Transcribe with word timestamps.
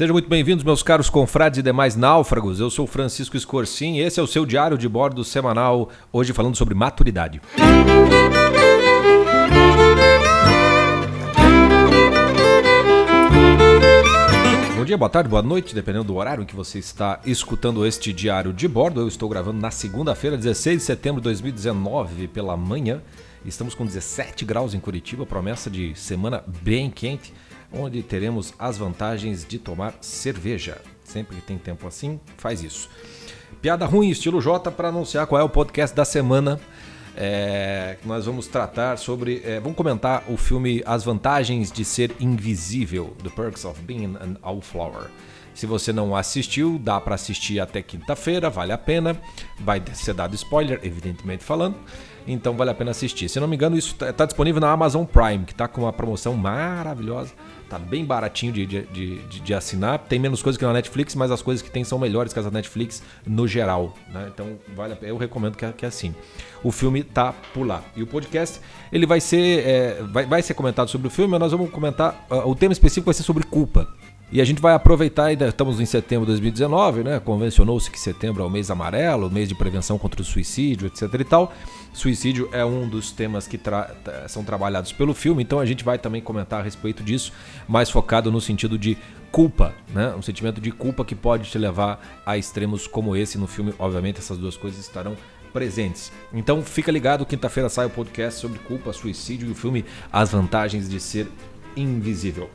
Sejam 0.00 0.14
muito 0.14 0.30
bem-vindos, 0.30 0.64
meus 0.64 0.82
caros 0.82 1.10
confrades 1.10 1.58
e 1.58 1.62
demais 1.62 1.94
náufragos. 1.94 2.58
Eu 2.58 2.70
sou 2.70 2.86
Francisco 2.86 3.36
Escorcim 3.36 3.96
e 3.96 4.00
esse 4.00 4.18
é 4.18 4.22
o 4.22 4.26
seu 4.26 4.46
diário 4.46 4.78
de 4.78 4.88
bordo 4.88 5.22
semanal, 5.22 5.90
hoje 6.10 6.32
falando 6.32 6.56
sobre 6.56 6.74
maturidade. 6.74 7.38
Bom 14.74 14.84
dia, 14.86 14.96
boa 14.96 15.10
tarde, 15.10 15.28
boa 15.28 15.42
noite, 15.42 15.74
dependendo 15.74 16.04
do 16.04 16.16
horário 16.16 16.44
em 16.44 16.46
que 16.46 16.56
você 16.56 16.78
está 16.78 17.20
escutando 17.26 17.84
este 17.84 18.10
diário 18.10 18.54
de 18.54 18.66
bordo. 18.66 19.02
Eu 19.02 19.08
estou 19.08 19.28
gravando 19.28 19.60
na 19.60 19.70
segunda-feira, 19.70 20.34
16 20.34 20.78
de 20.78 20.82
setembro 20.82 21.20
de 21.20 21.24
2019, 21.24 22.26
pela 22.28 22.56
manhã. 22.56 23.02
Estamos 23.44 23.74
com 23.74 23.84
17 23.84 24.46
graus 24.46 24.72
em 24.72 24.80
Curitiba, 24.80 25.26
promessa 25.26 25.68
de 25.68 25.94
semana 25.94 26.42
bem 26.62 26.90
quente 26.90 27.34
onde 27.72 28.02
teremos 28.02 28.52
as 28.58 28.78
vantagens 28.78 29.46
de 29.46 29.58
tomar 29.58 29.94
cerveja. 30.00 30.80
Sempre 31.04 31.36
que 31.36 31.42
tem 31.42 31.58
tempo 31.58 31.86
assim, 31.86 32.20
faz 32.36 32.62
isso. 32.62 32.88
Piada 33.60 33.84
ruim, 33.84 34.08
estilo 34.08 34.40
J, 34.40 34.70
para 34.70 34.88
anunciar 34.88 35.26
qual 35.26 35.40
é 35.40 35.44
o 35.44 35.48
podcast 35.48 35.94
da 35.94 36.04
semana. 36.04 36.60
É, 37.16 37.96
nós 38.04 38.26
vamos 38.26 38.46
tratar 38.46 38.96
sobre. 38.96 39.42
É, 39.44 39.60
vamos 39.60 39.76
comentar 39.76 40.24
o 40.28 40.36
filme 40.36 40.82
As 40.86 41.04
Vantagens 41.04 41.70
de 41.70 41.84
Ser 41.84 42.14
Invisível, 42.20 43.14
The 43.22 43.30
Perks 43.30 43.64
of 43.64 43.80
Being 43.82 44.16
an 44.16 44.36
Wallflower. 44.42 45.08
Se 45.52 45.66
você 45.66 45.92
não 45.92 46.16
assistiu, 46.16 46.78
dá 46.78 47.00
para 47.00 47.16
assistir 47.16 47.60
até 47.60 47.82
quinta-feira, 47.82 48.48
vale 48.48 48.72
a 48.72 48.78
pena. 48.78 49.20
Vai 49.58 49.82
ser 49.92 50.14
dado 50.14 50.34
spoiler, 50.34 50.80
evidentemente 50.82 51.44
falando. 51.44 51.76
Então 52.32 52.56
vale 52.56 52.70
a 52.70 52.74
pena 52.74 52.90
assistir. 52.90 53.28
Se 53.28 53.40
não 53.40 53.48
me 53.48 53.56
engano, 53.56 53.76
isso 53.76 53.92
está 53.92 54.12
tá 54.12 54.24
disponível 54.24 54.60
na 54.60 54.70
Amazon 54.70 55.04
Prime, 55.04 55.44
que 55.44 55.52
está 55.52 55.66
com 55.68 55.82
uma 55.82 55.92
promoção 55.92 56.34
maravilhosa 56.36 57.32
Tá 57.70 57.78
bem 57.78 58.04
baratinho 58.04 58.52
de, 58.52 58.66
de, 58.66 58.82
de, 58.82 59.40
de, 59.40 59.54
assinar. 59.54 60.00
Tem 60.00 60.18
menos 60.18 60.42
coisas 60.42 60.58
que 60.58 60.64
na 60.64 60.72
Netflix, 60.72 61.14
mas 61.14 61.30
as 61.30 61.40
coisas 61.40 61.62
que 61.62 61.70
tem 61.70 61.84
são 61.84 62.00
melhores 62.00 62.32
que 62.32 62.38
as 62.40 62.44
da 62.44 62.50
Netflix 62.50 63.00
no 63.24 63.46
geral. 63.46 63.94
Né? 64.12 64.28
Então, 64.34 64.58
vale 64.74 64.96
eu 65.02 65.16
recomendo 65.16 65.56
que, 65.56 65.72
que 65.74 65.86
assim. 65.86 66.12
O 66.64 66.72
filme 66.72 67.04
tá 67.04 67.32
por 67.54 67.64
lá. 67.64 67.80
E 67.94 68.02
o 68.02 68.08
podcast, 68.08 68.60
ele 68.92 69.06
vai 69.06 69.20
ser, 69.20 69.64
é, 69.64 70.02
vai, 70.02 70.26
vai 70.26 70.42
ser 70.42 70.54
comentado 70.54 70.88
sobre 70.88 71.06
o 71.06 71.10
filme, 71.10 71.30
mas 71.30 71.38
nós 71.38 71.52
vamos 71.52 71.70
comentar. 71.70 72.26
Uh, 72.28 72.50
o 72.50 72.56
tema 72.56 72.72
específico 72.72 73.04
vai 73.04 73.14
ser 73.14 73.22
sobre 73.22 73.44
culpa. 73.44 73.86
E 74.32 74.40
a 74.40 74.44
gente 74.44 74.60
vai 74.60 74.74
aproveitar, 74.74 75.32
estamos 75.32 75.80
em 75.80 75.86
setembro 75.86 76.26
de 76.26 76.32
2019, 76.32 77.04
né? 77.04 77.20
Convencionou-se 77.20 77.88
que 77.88 78.00
setembro 78.00 78.42
é 78.42 78.46
o 78.46 78.50
mês 78.50 78.68
amarelo, 78.68 79.28
o 79.28 79.30
mês 79.30 79.48
de 79.48 79.54
prevenção 79.54 79.96
contra 79.96 80.20
o 80.20 80.24
suicídio, 80.24 80.88
etc 80.88 81.02
e 81.20 81.24
tal. 81.24 81.52
Suicídio 81.92 82.48
é 82.52 82.64
um 82.64 82.88
dos 82.88 83.10
temas 83.10 83.48
que 83.48 83.58
tra 83.58 83.94
são 84.28 84.44
trabalhados 84.44 84.92
pelo 84.92 85.12
filme, 85.12 85.42
então 85.42 85.58
a 85.58 85.66
gente 85.66 85.84
vai 85.84 85.98
também 85.98 86.22
comentar 86.22 86.60
a 86.60 86.62
respeito 86.62 87.02
disso, 87.02 87.32
mais 87.66 87.90
focado 87.90 88.30
no 88.30 88.40
sentido 88.40 88.78
de 88.78 88.96
culpa, 89.32 89.74
né? 89.92 90.14
Um 90.14 90.22
sentimento 90.22 90.60
de 90.60 90.70
culpa 90.70 91.04
que 91.04 91.14
pode 91.14 91.50
te 91.50 91.58
levar 91.58 92.22
a 92.24 92.38
extremos 92.38 92.86
como 92.86 93.16
esse 93.16 93.38
no 93.38 93.46
filme. 93.46 93.74
Obviamente, 93.78 94.18
essas 94.18 94.38
duas 94.38 94.56
coisas 94.56 94.80
estarão 94.80 95.16
presentes. 95.52 96.12
Então 96.32 96.62
fica 96.62 96.92
ligado, 96.92 97.26
quinta-feira 97.26 97.68
sai 97.68 97.86
o 97.86 97.90
podcast 97.90 98.40
sobre 98.40 98.58
culpa, 98.60 98.92
suicídio 98.92 99.48
e 99.48 99.52
o 99.52 99.54
filme 99.54 99.84
As 100.12 100.30
Vantagens 100.30 100.88
de 100.88 101.00
Ser 101.00 101.28
Invisível. 101.76 102.50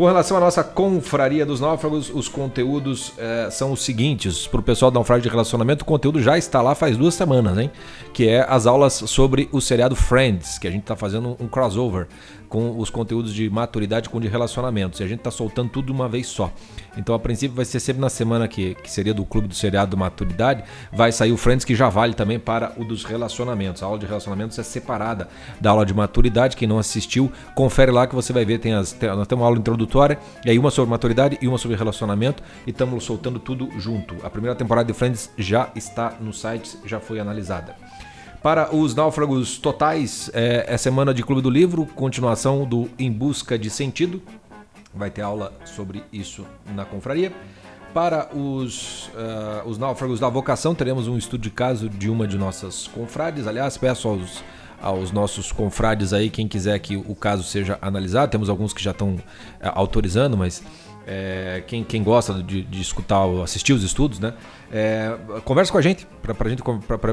Com 0.00 0.06
relação 0.06 0.38
à 0.38 0.40
nossa 0.40 0.64
confraria 0.64 1.44
dos 1.44 1.60
náufragos, 1.60 2.08
os 2.08 2.26
conteúdos 2.26 3.12
é, 3.18 3.50
são 3.50 3.70
os 3.70 3.84
seguintes. 3.84 4.46
Para 4.46 4.60
o 4.60 4.62
pessoal 4.62 4.90
do 4.90 4.94
Naufrágio 4.94 5.24
de 5.24 5.28
Relacionamento, 5.28 5.82
o 5.82 5.84
conteúdo 5.84 6.22
já 6.22 6.38
está 6.38 6.62
lá 6.62 6.74
faz 6.74 6.96
duas 6.96 7.12
semanas, 7.12 7.58
hein? 7.58 7.70
Que 8.14 8.26
é 8.26 8.46
as 8.48 8.66
aulas 8.66 8.94
sobre 8.94 9.50
o 9.52 9.60
seriado 9.60 9.94
Friends, 9.94 10.58
que 10.58 10.66
a 10.66 10.70
gente 10.70 10.80
está 10.80 10.96
fazendo 10.96 11.36
um 11.38 11.46
crossover 11.46 12.06
com 12.50 12.76
os 12.76 12.90
conteúdos 12.90 13.32
de 13.32 13.48
maturidade 13.48 14.10
com 14.10 14.20
de 14.20 14.26
relacionamentos. 14.26 14.98
E 14.98 15.04
a 15.04 15.06
gente 15.06 15.20
está 15.20 15.30
soltando 15.30 15.70
tudo 15.70 15.86
de 15.86 15.92
uma 15.92 16.08
vez 16.08 16.26
só. 16.26 16.52
Então, 16.98 17.14
a 17.14 17.18
princípio, 17.18 17.54
vai 17.54 17.64
ser 17.64 17.78
sempre 17.78 18.02
na 18.02 18.10
semana 18.10 18.48
que, 18.48 18.74
que 18.74 18.90
seria 18.90 19.14
do 19.14 19.24
Clube 19.24 19.46
do 19.46 19.54
Seriado 19.54 19.96
Maturidade, 19.96 20.64
vai 20.92 21.12
sair 21.12 21.30
o 21.30 21.36
Friends, 21.36 21.64
que 21.64 21.76
já 21.76 21.88
vale 21.88 22.12
também 22.12 22.40
para 22.40 22.72
o 22.76 22.84
dos 22.84 23.04
relacionamentos. 23.04 23.84
A 23.84 23.86
aula 23.86 24.00
de 24.00 24.04
relacionamentos 24.04 24.58
é 24.58 24.64
separada 24.64 25.28
da 25.60 25.70
aula 25.70 25.86
de 25.86 25.94
maturidade. 25.94 26.56
Quem 26.56 26.66
não 26.66 26.78
assistiu, 26.78 27.30
confere 27.54 27.92
lá 27.92 28.08
que 28.08 28.14
você 28.16 28.32
vai 28.32 28.44
ver. 28.44 28.58
Tem 28.58 28.74
as, 28.74 28.92
tem, 28.92 29.08
nós 29.10 29.28
temos 29.28 29.42
uma 29.42 29.46
aula 29.46 29.58
introdutória, 29.58 30.18
e 30.44 30.50
aí 30.50 30.58
uma 30.58 30.72
sobre 30.72 30.90
maturidade 30.90 31.38
e 31.40 31.46
uma 31.46 31.56
sobre 31.56 31.76
relacionamento. 31.76 32.42
E 32.66 32.70
estamos 32.70 33.04
soltando 33.04 33.38
tudo 33.38 33.70
junto. 33.78 34.16
A 34.26 34.28
primeira 34.28 34.56
temporada 34.56 34.92
de 34.92 34.98
Friends 34.98 35.30
já 35.38 35.70
está 35.76 36.14
no 36.20 36.32
site, 36.32 36.76
já 36.84 36.98
foi 36.98 37.20
analisada. 37.20 37.76
Para 38.42 38.74
os 38.74 38.94
náufragos 38.94 39.58
totais, 39.58 40.30
é, 40.32 40.64
é 40.66 40.78
semana 40.78 41.12
de 41.12 41.22
Clube 41.22 41.42
do 41.42 41.50
Livro, 41.50 41.84
continuação 41.84 42.64
do 42.64 42.88
Em 42.98 43.12
Busca 43.12 43.58
de 43.58 43.68
Sentido. 43.68 44.22
Vai 44.94 45.10
ter 45.10 45.20
aula 45.20 45.52
sobre 45.66 46.02
isso 46.10 46.46
na 46.74 46.86
confraria. 46.86 47.32
Para 47.92 48.34
os, 48.34 49.08
uh, 49.08 49.68
os 49.68 49.76
náufragos 49.76 50.18
da 50.18 50.30
vocação, 50.30 50.74
teremos 50.74 51.06
um 51.06 51.18
estudo 51.18 51.42
de 51.42 51.50
caso 51.50 51.90
de 51.90 52.08
uma 52.08 52.26
de 52.26 52.38
nossas 52.38 52.86
confrades. 52.86 53.46
Aliás, 53.46 53.76
peço 53.76 54.08
aos, 54.08 54.42
aos 54.80 55.12
nossos 55.12 55.52
confrades 55.52 56.14
aí, 56.14 56.30
quem 56.30 56.48
quiser 56.48 56.78
que 56.78 56.96
o 56.96 57.14
caso 57.14 57.42
seja 57.42 57.78
analisado. 57.82 58.30
Temos 58.30 58.48
alguns 58.48 58.72
que 58.72 58.82
já 58.82 58.92
estão 58.92 59.16
uh, 59.16 59.20
autorizando, 59.74 60.34
mas 60.34 60.62
é, 61.06 61.62
quem, 61.66 61.82
quem 61.82 62.02
gosta 62.02 62.34
de, 62.42 62.62
de 62.62 62.80
escutar, 62.80 63.24
assistir 63.42 63.72
os 63.72 63.82
estudos, 63.82 64.18
né? 64.18 64.34
É, 64.70 65.16
conversa 65.44 65.72
com 65.72 65.78
a 65.78 65.82
gente, 65.82 66.06
para 66.22 66.48
gente, 66.48 66.62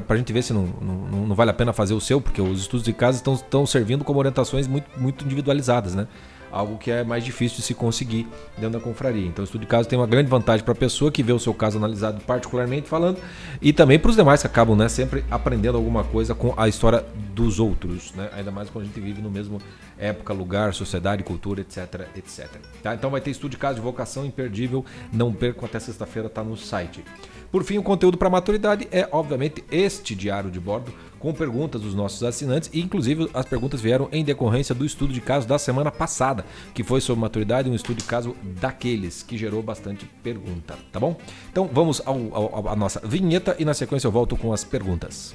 a 0.09 0.15
gente 0.15 0.33
ver 0.33 0.41
se 0.43 0.53
não, 0.53 0.65
não, 0.81 1.27
não, 1.27 1.35
vale 1.35 1.51
a 1.51 1.53
pena 1.53 1.73
fazer 1.73 1.93
o 1.93 2.01
seu, 2.01 2.21
porque 2.21 2.41
os 2.41 2.61
estudos 2.61 2.85
de 2.85 2.93
casa 2.93 3.17
estão 3.17 3.65
servindo 3.65 4.03
como 4.03 4.19
orientações 4.19 4.67
muito, 4.67 4.87
muito 4.97 5.25
individualizadas, 5.25 5.95
né? 5.95 6.07
Algo 6.51 6.77
que 6.77 6.91
é 6.91 7.03
mais 7.03 7.23
difícil 7.23 7.57
de 7.57 7.63
se 7.63 7.73
conseguir 7.73 8.27
dentro 8.57 8.79
da 8.79 8.79
confraria. 8.79 9.25
Então, 9.25 9.43
o 9.43 9.45
estudo 9.45 9.61
de 9.61 9.67
caso 9.67 9.87
tem 9.87 9.97
uma 9.97 10.07
grande 10.07 10.29
vantagem 10.29 10.63
para 10.63 10.73
a 10.73 10.77
pessoa 10.77 11.11
que 11.11 11.21
vê 11.23 11.33
o 11.33 11.39
seu 11.39 11.53
caso 11.53 11.77
analisado 11.77 12.21
particularmente 12.21 12.87
falando 12.87 13.19
e 13.61 13.73
também 13.73 13.99
para 13.99 14.09
os 14.09 14.15
demais 14.15 14.41
que 14.41 14.47
acabam 14.47 14.77
né, 14.77 14.89
sempre 14.89 15.23
aprendendo 15.29 15.77
alguma 15.77 16.03
coisa 16.03 16.33
com 16.33 16.53
a 16.57 16.67
história 16.67 17.05
dos 17.33 17.59
outros, 17.59 18.13
né? 18.13 18.29
ainda 18.35 18.51
mais 18.51 18.69
quando 18.69 18.85
a 18.85 18.87
gente 18.87 18.99
vive 18.99 19.21
no 19.21 19.29
mesmo 19.29 19.61
época, 19.97 20.33
lugar, 20.33 20.73
sociedade, 20.73 21.23
cultura, 21.23 21.61
etc, 21.61 22.07
etc. 22.15 22.47
Tá? 22.81 22.93
Então, 22.93 23.09
vai 23.09 23.21
ter 23.21 23.31
estudo 23.31 23.51
de 23.51 23.57
caso 23.57 23.75
de 23.75 23.81
vocação 23.81 24.25
imperdível, 24.25 24.85
não 25.11 25.33
percam 25.33 25.65
até 25.65 25.79
sexta-feira, 25.79 26.27
está 26.27 26.43
no 26.43 26.55
site. 26.55 27.03
Por 27.57 27.63
fim, 27.63 27.79
o 27.79 27.83
conteúdo 27.83 28.19
para 28.19 28.29
maturidade 28.29 28.87
é, 28.91 29.09
obviamente, 29.11 29.63
este 29.71 30.13
diário 30.13 30.51
de 30.51 30.59
bordo 30.59 30.93
com 31.17 31.33
perguntas 31.33 31.81
dos 31.81 31.95
nossos 31.95 32.21
assinantes 32.21 32.69
e, 32.71 32.79
inclusive, 32.79 33.31
as 33.33 33.47
perguntas 33.47 33.81
vieram 33.81 34.07
em 34.11 34.23
decorrência 34.23 34.75
do 34.75 34.85
estudo 34.85 35.11
de 35.11 35.19
caso 35.19 35.47
da 35.47 35.57
semana 35.57 35.89
passada, 35.89 36.45
que 36.75 36.83
foi 36.83 37.01
sobre 37.01 37.21
maturidade, 37.21 37.67
um 37.67 37.73
estudo 37.73 37.97
de 37.97 38.03
caso 38.03 38.35
daqueles 38.61 39.23
que 39.23 39.35
gerou 39.35 39.63
bastante 39.63 40.05
pergunta, 40.21 40.77
tá 40.91 40.99
bom? 40.99 41.17
Então, 41.51 41.67
vamos 41.73 41.99
à 42.05 42.75
nossa 42.75 42.99
vinheta 43.03 43.55
e 43.57 43.65
na 43.65 43.73
sequência 43.73 44.05
eu 44.05 44.11
volto 44.11 44.37
com 44.37 44.53
as 44.53 44.63
perguntas. 44.63 45.33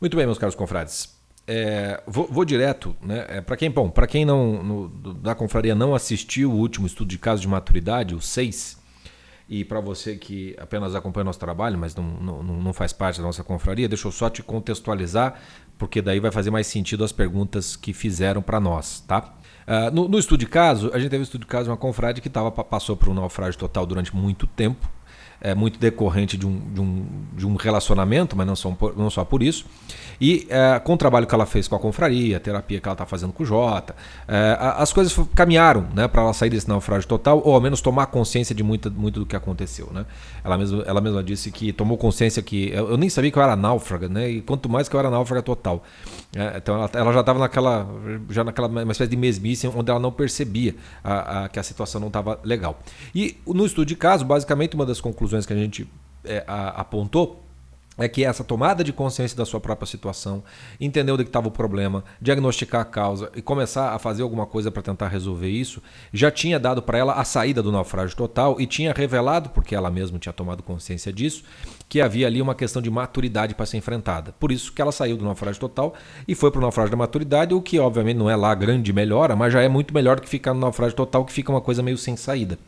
Muito 0.00 0.16
bem, 0.16 0.26
meus 0.26 0.38
caros 0.38 0.56
confrades. 0.56 1.20
É, 1.52 2.00
vou, 2.06 2.28
vou, 2.30 2.44
direto, 2.44 2.94
né? 3.02 3.26
É, 3.28 3.40
para 3.40 3.56
quem, 3.56 3.68
bom, 3.68 3.90
para 3.90 4.06
quem 4.06 4.24
não 4.24 4.62
no, 4.62 4.88
da 5.14 5.34
confraria 5.34 5.74
não 5.74 5.96
assistiu 5.96 6.52
o 6.52 6.54
último 6.54 6.86
estudo 6.86 7.08
de 7.08 7.18
caso 7.18 7.42
de 7.42 7.48
maturidade, 7.48 8.14
o 8.14 8.20
6, 8.20 8.78
e 9.48 9.64
para 9.64 9.80
você 9.80 10.14
que 10.14 10.54
apenas 10.60 10.94
acompanha 10.94 11.24
nosso 11.24 11.40
trabalho, 11.40 11.76
mas 11.76 11.92
não, 11.92 12.04
não, 12.04 12.42
não 12.44 12.72
faz 12.72 12.92
parte 12.92 13.16
da 13.18 13.24
nossa 13.26 13.42
confraria, 13.42 13.88
deixa 13.88 14.06
eu 14.06 14.12
só 14.12 14.30
te 14.30 14.44
contextualizar, 14.44 15.40
porque 15.76 16.00
daí 16.00 16.20
vai 16.20 16.30
fazer 16.30 16.52
mais 16.52 16.68
sentido 16.68 17.02
as 17.02 17.10
perguntas 17.10 17.74
que 17.74 17.92
fizeram 17.92 18.40
para 18.40 18.60
nós, 18.60 19.00
tá? 19.00 19.34
Uh, 19.66 19.92
no, 19.92 20.08
no, 20.08 20.20
estudo 20.20 20.38
de 20.38 20.46
caso, 20.46 20.88
a 20.94 21.00
gente 21.00 21.10
teve 21.10 21.20
um 21.20 21.24
estudo 21.24 21.40
de 21.40 21.46
caso 21.48 21.64
de 21.64 21.70
uma 21.70 21.76
confrade 21.76 22.20
que 22.20 22.30
tava, 22.30 22.52
passou 22.52 22.96
por 22.96 23.08
um 23.08 23.14
naufrágio 23.14 23.58
total 23.58 23.84
durante 23.84 24.14
muito 24.14 24.46
tempo, 24.46 24.88
é 25.40 25.54
muito 25.54 25.78
decorrente 25.78 26.36
de 26.36 26.46
um, 26.46 26.60
de 26.72 26.80
um, 26.80 27.06
de 27.34 27.46
um 27.46 27.56
relacionamento, 27.56 28.36
mas 28.36 28.46
não 28.46 28.54
só, 28.54 28.76
não 28.96 29.08
só 29.08 29.24
por 29.24 29.42
isso. 29.42 29.64
E 30.20 30.46
é, 30.50 30.78
com 30.78 30.92
o 30.92 30.96
trabalho 30.98 31.26
que 31.26 31.34
ela 31.34 31.46
fez 31.46 31.66
com 31.66 31.74
a 31.74 31.78
confraria, 31.78 32.36
a 32.36 32.40
terapia 32.40 32.78
que 32.78 32.86
ela 32.86 32.94
está 32.94 33.06
fazendo 33.06 33.32
com 33.32 33.42
o 33.42 33.46
Jota, 33.46 33.96
é, 34.28 34.56
as 34.76 34.92
coisas 34.92 35.16
caminharam 35.34 35.86
né, 35.94 36.06
para 36.06 36.22
ela 36.22 36.34
sair 36.34 36.50
desse 36.50 36.68
naufrágio 36.68 37.08
total, 37.08 37.40
ou 37.42 37.54
ao 37.54 37.60
menos 37.60 37.80
tomar 37.80 38.06
consciência 38.06 38.54
de 38.54 38.62
muito, 38.62 38.90
muito 38.90 39.20
do 39.20 39.26
que 39.26 39.34
aconteceu. 39.34 39.88
Né? 39.92 40.04
Ela, 40.44 40.58
mesma, 40.58 40.82
ela 40.86 41.00
mesma 41.00 41.22
disse 41.22 41.50
que 41.50 41.72
tomou 41.72 41.96
consciência 41.96 42.42
que. 42.42 42.70
Eu, 42.70 42.90
eu 42.90 42.96
nem 42.98 43.08
sabia 43.08 43.30
que 43.30 43.38
eu 43.38 43.42
era 43.42 43.56
náufraga, 43.56 44.08
né? 44.08 44.28
e 44.28 44.42
quanto 44.42 44.68
mais 44.68 44.88
que 44.88 44.94
eu 44.94 45.00
era 45.00 45.08
náufraga 45.08 45.42
total. 45.42 45.82
É, 46.36 46.58
então 46.58 46.74
ela, 46.74 46.90
ela 46.92 47.12
já 47.12 47.20
estava 47.20 47.38
naquela, 47.38 47.88
já 48.28 48.44
naquela 48.44 48.68
uma 48.68 48.92
espécie 48.92 49.10
de 49.10 49.16
mesmice 49.16 49.66
onde 49.68 49.90
ela 49.90 49.98
não 49.98 50.12
percebia 50.12 50.76
a, 51.02 51.44
a, 51.44 51.48
que 51.48 51.58
a 51.58 51.62
situação 51.62 51.98
não 51.98 52.08
estava 52.08 52.38
legal. 52.44 52.78
E 53.14 53.38
no 53.46 53.64
estudo 53.64 53.86
de 53.86 53.96
caso, 53.96 54.24
basicamente, 54.24 54.74
uma 54.74 54.84
das 54.84 55.00
conclusões 55.00 55.29
que 55.46 55.52
a 55.52 55.56
gente 55.56 55.88
é, 56.24 56.44
a, 56.46 56.80
apontou 56.80 57.44
é 57.98 58.08
que 58.08 58.24
essa 58.24 58.42
tomada 58.42 58.82
de 58.82 58.92
consciência 58.92 59.36
da 59.36 59.44
sua 59.44 59.60
própria 59.60 59.86
situação, 59.86 60.42
entender 60.80 61.12
onde 61.12 61.22
estava 61.22 61.48
o 61.48 61.50
problema, 61.50 62.02
diagnosticar 62.20 62.80
a 62.80 62.84
causa 62.84 63.30
e 63.36 63.42
começar 63.42 63.92
a 63.92 63.98
fazer 63.98 64.22
alguma 64.22 64.46
coisa 64.46 64.70
para 64.70 64.82
tentar 64.82 65.08
resolver 65.08 65.50
isso, 65.50 65.82
já 66.12 66.30
tinha 66.30 66.58
dado 66.58 66.80
para 66.80 66.96
ela 66.96 67.14
a 67.14 67.24
saída 67.24 67.62
do 67.62 67.70
naufrágio 67.70 68.16
total 68.16 68.58
e 68.58 68.66
tinha 68.66 68.92
revelado, 68.92 69.50
porque 69.50 69.74
ela 69.74 69.90
mesma 69.90 70.18
tinha 70.18 70.32
tomado 70.32 70.62
consciência 70.62 71.12
disso, 71.12 71.44
que 71.88 72.00
havia 72.00 72.26
ali 72.26 72.40
uma 72.40 72.54
questão 72.54 72.80
de 72.80 72.90
maturidade 72.90 73.54
para 73.54 73.66
ser 73.66 73.76
enfrentada. 73.76 74.34
Por 74.40 74.50
isso 74.50 74.72
que 74.72 74.80
ela 74.80 74.92
saiu 74.92 75.16
do 75.16 75.24
naufrágio 75.24 75.60
total 75.60 75.94
e 76.26 76.34
foi 76.34 76.50
para 76.50 76.58
o 76.58 76.62
naufrágio 76.62 76.92
da 76.92 76.96
maturidade, 76.96 77.52
o 77.52 77.60
que 77.60 77.78
obviamente 77.78 78.16
não 78.16 78.30
é 78.30 78.36
lá 78.36 78.54
grande 78.54 78.92
melhora, 78.92 79.36
mas 79.36 79.52
já 79.52 79.60
é 79.60 79.68
muito 79.68 79.92
melhor 79.92 80.16
do 80.16 80.22
que 80.22 80.28
ficar 80.28 80.54
no 80.54 80.60
naufrágio 80.60 80.96
total, 80.96 81.24
que 81.24 81.32
fica 81.32 81.52
uma 81.52 81.60
coisa 81.60 81.82
meio 81.82 81.98
sem 81.98 82.16
saída. 82.16 82.58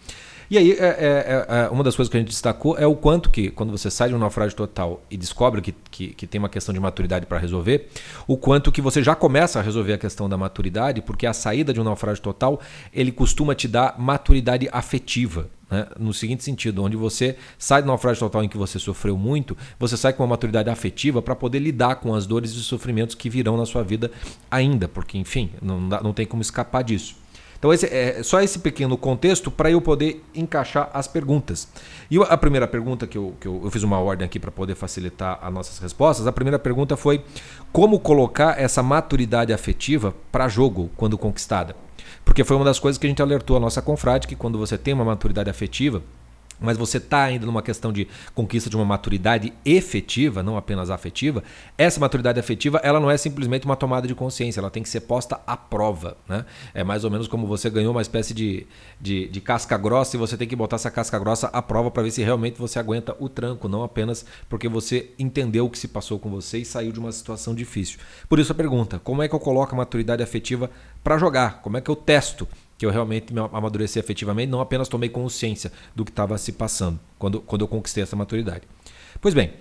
E 0.52 0.58
aí, 0.58 0.72
é, 0.72 0.84
é, 0.84 1.46
é, 1.48 1.68
uma 1.70 1.82
das 1.82 1.96
coisas 1.96 2.10
que 2.10 2.16
a 2.18 2.20
gente 2.20 2.28
destacou 2.28 2.76
é 2.76 2.86
o 2.86 2.94
quanto 2.94 3.30
que, 3.30 3.48
quando 3.48 3.70
você 3.70 3.90
sai 3.90 4.10
de 4.10 4.14
um 4.14 4.18
naufrágio 4.18 4.54
total 4.54 5.02
e 5.10 5.16
descobre 5.16 5.62
que, 5.62 5.74
que, 5.90 6.08
que 6.08 6.26
tem 6.26 6.38
uma 6.38 6.50
questão 6.50 6.74
de 6.74 6.78
maturidade 6.78 7.24
para 7.24 7.38
resolver, 7.38 7.88
o 8.28 8.36
quanto 8.36 8.70
que 8.70 8.82
você 8.82 9.02
já 9.02 9.14
começa 9.14 9.58
a 9.58 9.62
resolver 9.62 9.94
a 9.94 9.98
questão 9.98 10.28
da 10.28 10.36
maturidade, 10.36 11.00
porque 11.00 11.26
a 11.26 11.32
saída 11.32 11.72
de 11.72 11.80
um 11.80 11.84
naufrágio 11.84 12.22
total, 12.22 12.60
ele 12.92 13.10
costuma 13.10 13.54
te 13.54 13.66
dar 13.66 13.98
maturidade 13.98 14.68
afetiva. 14.70 15.48
Né? 15.70 15.86
No 15.98 16.12
seguinte 16.12 16.44
sentido, 16.44 16.84
onde 16.84 16.98
você 16.98 17.34
sai 17.56 17.80
do 17.80 17.86
naufrágio 17.86 18.20
total 18.20 18.44
em 18.44 18.48
que 18.50 18.58
você 18.58 18.78
sofreu 18.78 19.16
muito, 19.16 19.56
você 19.78 19.96
sai 19.96 20.12
com 20.12 20.22
uma 20.22 20.28
maturidade 20.28 20.68
afetiva 20.68 21.22
para 21.22 21.34
poder 21.34 21.60
lidar 21.60 21.94
com 21.94 22.14
as 22.14 22.26
dores 22.26 22.50
e 22.50 22.60
sofrimentos 22.60 23.14
que 23.14 23.30
virão 23.30 23.56
na 23.56 23.64
sua 23.64 23.82
vida 23.82 24.10
ainda, 24.50 24.86
porque, 24.86 25.16
enfim, 25.16 25.48
não, 25.62 25.88
dá, 25.88 26.02
não 26.02 26.12
tem 26.12 26.26
como 26.26 26.42
escapar 26.42 26.84
disso. 26.84 27.21
Então, 27.62 27.72
esse 27.72 27.86
é 27.86 28.24
só 28.24 28.40
esse 28.40 28.58
pequeno 28.58 28.98
contexto 28.98 29.48
para 29.48 29.70
eu 29.70 29.80
poder 29.80 30.20
encaixar 30.34 30.90
as 30.92 31.06
perguntas. 31.06 31.68
E 32.10 32.18
a 32.20 32.36
primeira 32.36 32.66
pergunta 32.66 33.06
que 33.06 33.16
eu, 33.16 33.36
que 33.40 33.46
eu, 33.46 33.60
eu 33.62 33.70
fiz 33.70 33.84
uma 33.84 34.00
ordem 34.00 34.26
aqui 34.26 34.40
para 34.40 34.50
poder 34.50 34.74
facilitar 34.74 35.38
as 35.40 35.54
nossas 35.54 35.78
respostas. 35.78 36.26
A 36.26 36.32
primeira 36.32 36.58
pergunta 36.58 36.96
foi 36.96 37.24
como 37.72 38.00
colocar 38.00 38.60
essa 38.60 38.82
maturidade 38.82 39.52
afetiva 39.52 40.12
para 40.32 40.48
jogo 40.48 40.90
quando 40.96 41.16
conquistada. 41.16 41.76
Porque 42.24 42.42
foi 42.42 42.56
uma 42.56 42.64
das 42.64 42.80
coisas 42.80 42.98
que 42.98 43.06
a 43.06 43.08
gente 43.08 43.22
alertou 43.22 43.56
a 43.56 43.60
nossa 43.60 43.80
confrade 43.80 44.26
que 44.26 44.34
quando 44.34 44.58
você 44.58 44.76
tem 44.76 44.92
uma 44.92 45.04
maturidade 45.04 45.48
afetiva, 45.48 46.02
mas 46.62 46.76
você 46.78 46.98
está 46.98 47.24
ainda 47.24 47.44
numa 47.46 47.62
questão 47.62 47.92
de 47.92 48.08
conquista 48.34 48.70
de 48.70 48.76
uma 48.76 48.84
maturidade 48.84 49.52
efetiva, 49.64 50.42
não 50.42 50.56
apenas 50.56 50.90
afetiva, 50.90 51.42
essa 51.76 52.00
maturidade 52.00 52.38
afetiva 52.38 52.80
ela 52.82 53.00
não 53.00 53.10
é 53.10 53.16
simplesmente 53.16 53.66
uma 53.66 53.76
tomada 53.76 54.06
de 54.06 54.14
consciência, 54.14 54.60
ela 54.60 54.70
tem 54.70 54.82
que 54.82 54.88
ser 54.88 55.00
posta 55.00 55.40
à 55.46 55.56
prova. 55.56 56.16
Né? 56.28 56.44
É 56.74 56.84
mais 56.84 57.04
ou 57.04 57.10
menos 57.10 57.26
como 57.26 57.46
você 57.46 57.68
ganhou 57.68 57.92
uma 57.92 58.02
espécie 58.02 58.32
de, 58.32 58.66
de, 59.00 59.28
de 59.28 59.40
casca 59.40 59.76
grossa 59.76 60.16
e 60.16 60.18
você 60.18 60.36
tem 60.36 60.48
que 60.48 60.56
botar 60.56 60.76
essa 60.76 60.90
casca 60.90 61.18
grossa 61.18 61.48
à 61.48 61.60
prova 61.60 61.90
para 61.90 62.02
ver 62.02 62.10
se 62.10 62.22
realmente 62.22 62.58
você 62.58 62.78
aguenta 62.78 63.16
o 63.18 63.28
tranco, 63.28 63.68
não 63.68 63.82
apenas 63.82 64.24
porque 64.48 64.68
você 64.68 65.10
entendeu 65.18 65.66
o 65.66 65.70
que 65.70 65.78
se 65.78 65.88
passou 65.88 66.18
com 66.18 66.30
você 66.30 66.58
e 66.58 66.64
saiu 66.64 66.92
de 66.92 67.00
uma 67.00 67.12
situação 67.12 67.54
difícil. 67.54 67.98
Por 68.28 68.38
isso 68.38 68.52
a 68.52 68.54
pergunta: 68.54 68.98
como 68.98 69.22
é 69.22 69.28
que 69.28 69.34
eu 69.34 69.40
coloco 69.40 69.74
a 69.74 69.78
maturidade 69.78 70.22
afetiva 70.22 70.70
para 71.02 71.18
jogar? 71.18 71.60
Como 71.62 71.76
é 71.76 71.80
que 71.80 71.90
eu 71.90 71.96
testo? 71.96 72.46
Que 72.82 72.86
eu 72.86 72.90
realmente 72.90 73.32
me 73.32 73.38
amadureci 73.38 74.00
efetivamente, 74.00 74.50
não 74.50 74.60
apenas 74.60 74.88
tomei 74.88 75.08
consciência 75.08 75.70
do 75.94 76.04
que 76.04 76.10
estava 76.10 76.36
se 76.36 76.50
passando 76.50 76.98
quando, 77.16 77.40
quando 77.40 77.62
eu 77.62 77.68
conquistei 77.68 78.02
essa 78.02 78.16
maturidade. 78.16 78.62
Pois 79.20 79.34
bem, 79.34 79.52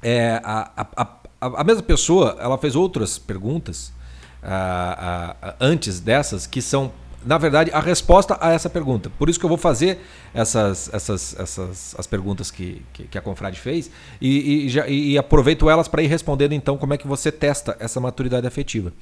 é, 0.00 0.40
a, 0.44 0.70
a, 0.76 1.02
a, 1.40 1.60
a, 1.60 1.64
mesma 1.64 1.82
pessoa 1.82 2.36
ela 2.38 2.56
fez 2.56 2.76
outras 2.76 3.18
perguntas 3.18 3.92
a, 4.40 5.56
antes 5.58 5.98
dessas 5.98 6.46
que 6.46 6.62
são, 6.62 6.92
na 7.24 7.36
verdade, 7.36 7.72
a 7.74 7.80
resposta 7.80 8.38
a 8.40 8.52
essa 8.52 8.70
pergunta. 8.70 9.10
Por 9.18 9.28
isso 9.28 9.40
que 9.40 9.44
eu 9.44 9.48
vou 9.48 9.58
fazer 9.58 9.98
essas, 10.32 10.88
essas, 10.94 11.36
essas 11.40 11.96
as 11.98 12.06
perguntas 12.06 12.52
que, 12.52 12.80
que, 12.92 13.08
que 13.08 13.18
a 13.18 13.20
Confrade 13.20 13.58
fez 13.58 13.90
e, 14.20 14.66
e, 14.66 14.68
já, 14.68 14.86
e 14.86 15.18
aproveito 15.18 15.68
elas 15.68 15.88
para 15.88 16.00
ir 16.00 16.06
respondendo 16.06 16.52
então 16.52 16.78
como 16.78 16.94
é 16.94 16.96
que 16.96 17.08
você 17.08 17.32
testa 17.32 17.76
essa 17.80 17.98
maturidade 17.98 18.46
afetiva. 18.46 18.92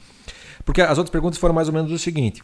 Porque 0.65 0.81
as 0.81 0.97
outras 0.97 1.11
perguntas 1.11 1.39
foram 1.39 1.55
mais 1.55 1.69
ou 1.69 1.75
menos 1.75 1.93
o 1.93 1.99
seguinte. 1.99 2.43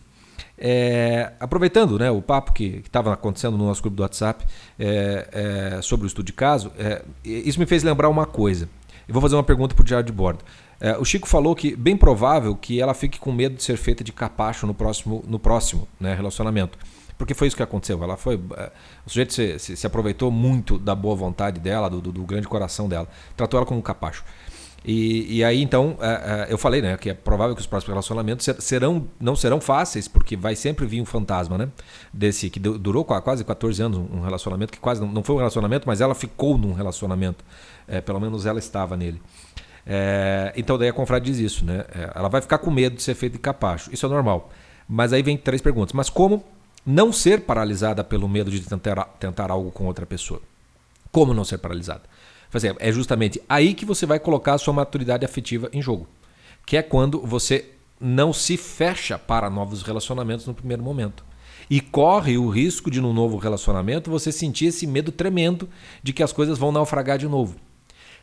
É, 0.62 1.32
aproveitando 1.40 1.98
né, 1.98 2.10
o 2.10 2.20
papo 2.20 2.52
que 2.52 2.82
estava 2.84 3.14
acontecendo 3.14 3.56
no 3.56 3.66
nosso 3.66 3.80
grupo 3.80 3.96
do 3.96 4.02
WhatsApp 4.02 4.44
é, 4.78 5.28
é, 5.78 5.82
sobre 5.82 6.04
o 6.04 6.08
estudo 6.08 6.26
de 6.26 6.34
caso, 6.34 6.70
é, 6.78 7.02
isso 7.24 7.58
me 7.58 7.64
fez 7.64 7.82
lembrar 7.82 8.10
uma 8.10 8.26
coisa. 8.26 8.68
Eu 9.08 9.14
vou 9.14 9.22
fazer 9.22 9.36
uma 9.36 9.42
pergunta 9.42 9.74
para 9.74 9.82
o 9.82 9.84
diário 9.84 10.04
de 10.04 10.12
bordo. 10.12 10.44
É, 10.78 10.96
o 10.98 11.04
Chico 11.04 11.26
falou 11.26 11.56
que 11.56 11.74
bem 11.74 11.96
provável 11.96 12.54
que 12.54 12.80
ela 12.80 12.92
fique 12.92 13.18
com 13.18 13.32
medo 13.32 13.56
de 13.56 13.62
ser 13.62 13.76
feita 13.76 14.04
de 14.04 14.12
capacho 14.12 14.66
no 14.66 14.74
próximo, 14.74 15.24
no 15.26 15.38
próximo 15.38 15.88
né, 15.98 16.14
relacionamento. 16.14 16.78
Porque 17.16 17.34
foi 17.34 17.48
isso 17.48 17.56
que 17.56 17.62
aconteceu. 17.62 18.02
Ela 18.02 18.16
foi, 18.16 18.40
é, 18.56 18.70
o 19.04 19.10
sujeito 19.10 19.32
se, 19.32 19.58
se, 19.58 19.76
se 19.76 19.86
aproveitou 19.86 20.30
muito 20.30 20.78
da 20.78 20.94
boa 20.94 21.14
vontade 21.14 21.58
dela, 21.58 21.88
do, 21.88 22.00
do, 22.00 22.12
do 22.12 22.22
grande 22.22 22.48
coração 22.48 22.88
dela. 22.88 23.08
Tratou 23.36 23.58
ela 23.58 23.66
como 23.66 23.80
um 23.80 23.82
capacho. 23.82 24.24
E, 24.84 25.38
e, 25.38 25.44
aí 25.44 25.62
então 25.62 25.98
é, 26.00 26.46
é, 26.48 26.52
eu 26.52 26.56
falei, 26.56 26.80
né, 26.80 26.96
que 26.96 27.10
é 27.10 27.14
provável 27.14 27.54
que 27.54 27.60
os 27.60 27.66
próximos 27.66 27.90
relacionamentos 27.90 28.48
serão 28.60 29.06
não 29.20 29.36
serão 29.36 29.60
fáceis, 29.60 30.08
porque 30.08 30.36
vai 30.36 30.56
sempre 30.56 30.86
vir 30.86 31.02
um 31.02 31.04
fantasma, 31.04 31.58
né? 31.58 31.68
Desse 32.12 32.48
que 32.48 32.58
durou 32.58 33.04
quase 33.04 33.44
14 33.44 33.82
anos 33.82 33.98
um 33.98 34.22
relacionamento 34.22 34.72
que 34.72 34.78
quase 34.78 35.04
não, 35.04 35.22
foi 35.22 35.34
um 35.34 35.38
relacionamento, 35.38 35.86
mas 35.86 36.00
ela 36.00 36.14
ficou 36.14 36.56
num 36.56 36.72
relacionamento, 36.72 37.44
é, 37.86 38.00
pelo 38.00 38.18
menos 38.18 38.46
ela 38.46 38.58
estava 38.58 38.96
nele. 38.96 39.20
É, 39.86 40.52
então 40.56 40.78
daí 40.78 40.88
a 40.88 40.92
confrade 40.92 41.26
diz 41.26 41.38
isso, 41.38 41.64
né? 41.64 41.84
É, 41.94 42.12
ela 42.14 42.28
vai 42.28 42.40
ficar 42.40 42.58
com 42.58 42.70
medo 42.70 42.96
de 42.96 43.02
ser 43.02 43.14
feita 43.14 43.36
de 43.36 43.42
capacho, 43.42 43.92
isso 43.92 44.06
é 44.06 44.08
normal. 44.08 44.50
Mas 44.88 45.12
aí 45.12 45.22
vem 45.22 45.36
três 45.36 45.60
perguntas. 45.60 45.92
Mas 45.92 46.08
como 46.08 46.42
não 46.84 47.12
ser 47.12 47.42
paralisada 47.42 48.02
pelo 48.02 48.28
medo 48.28 48.50
de 48.50 48.60
tentar, 48.60 49.04
tentar 49.20 49.50
algo 49.50 49.70
com 49.70 49.84
outra 49.84 50.06
pessoa? 50.06 50.40
Como 51.12 51.34
não 51.34 51.44
ser 51.44 51.58
paralisada? 51.58 52.02
É 52.78 52.90
justamente 52.90 53.40
aí 53.48 53.74
que 53.74 53.84
você 53.84 54.04
vai 54.04 54.18
colocar 54.18 54.54
a 54.54 54.58
sua 54.58 54.74
maturidade 54.74 55.24
afetiva 55.24 55.70
em 55.72 55.80
jogo. 55.80 56.08
Que 56.66 56.76
é 56.76 56.82
quando 56.82 57.20
você 57.20 57.70
não 58.00 58.32
se 58.32 58.56
fecha 58.56 59.18
para 59.18 59.50
novos 59.50 59.82
relacionamentos 59.82 60.46
no 60.46 60.54
primeiro 60.54 60.82
momento. 60.82 61.24
E 61.68 61.80
corre 61.80 62.36
o 62.36 62.48
risco 62.48 62.90
de, 62.90 63.00
num 63.00 63.12
novo 63.12 63.36
relacionamento, 63.36 64.10
você 64.10 64.32
sentir 64.32 64.66
esse 64.66 64.86
medo 64.86 65.12
tremendo 65.12 65.68
de 66.02 66.12
que 66.12 66.22
as 66.22 66.32
coisas 66.32 66.58
vão 66.58 66.72
naufragar 66.72 67.18
de 67.18 67.28
novo. 67.28 67.56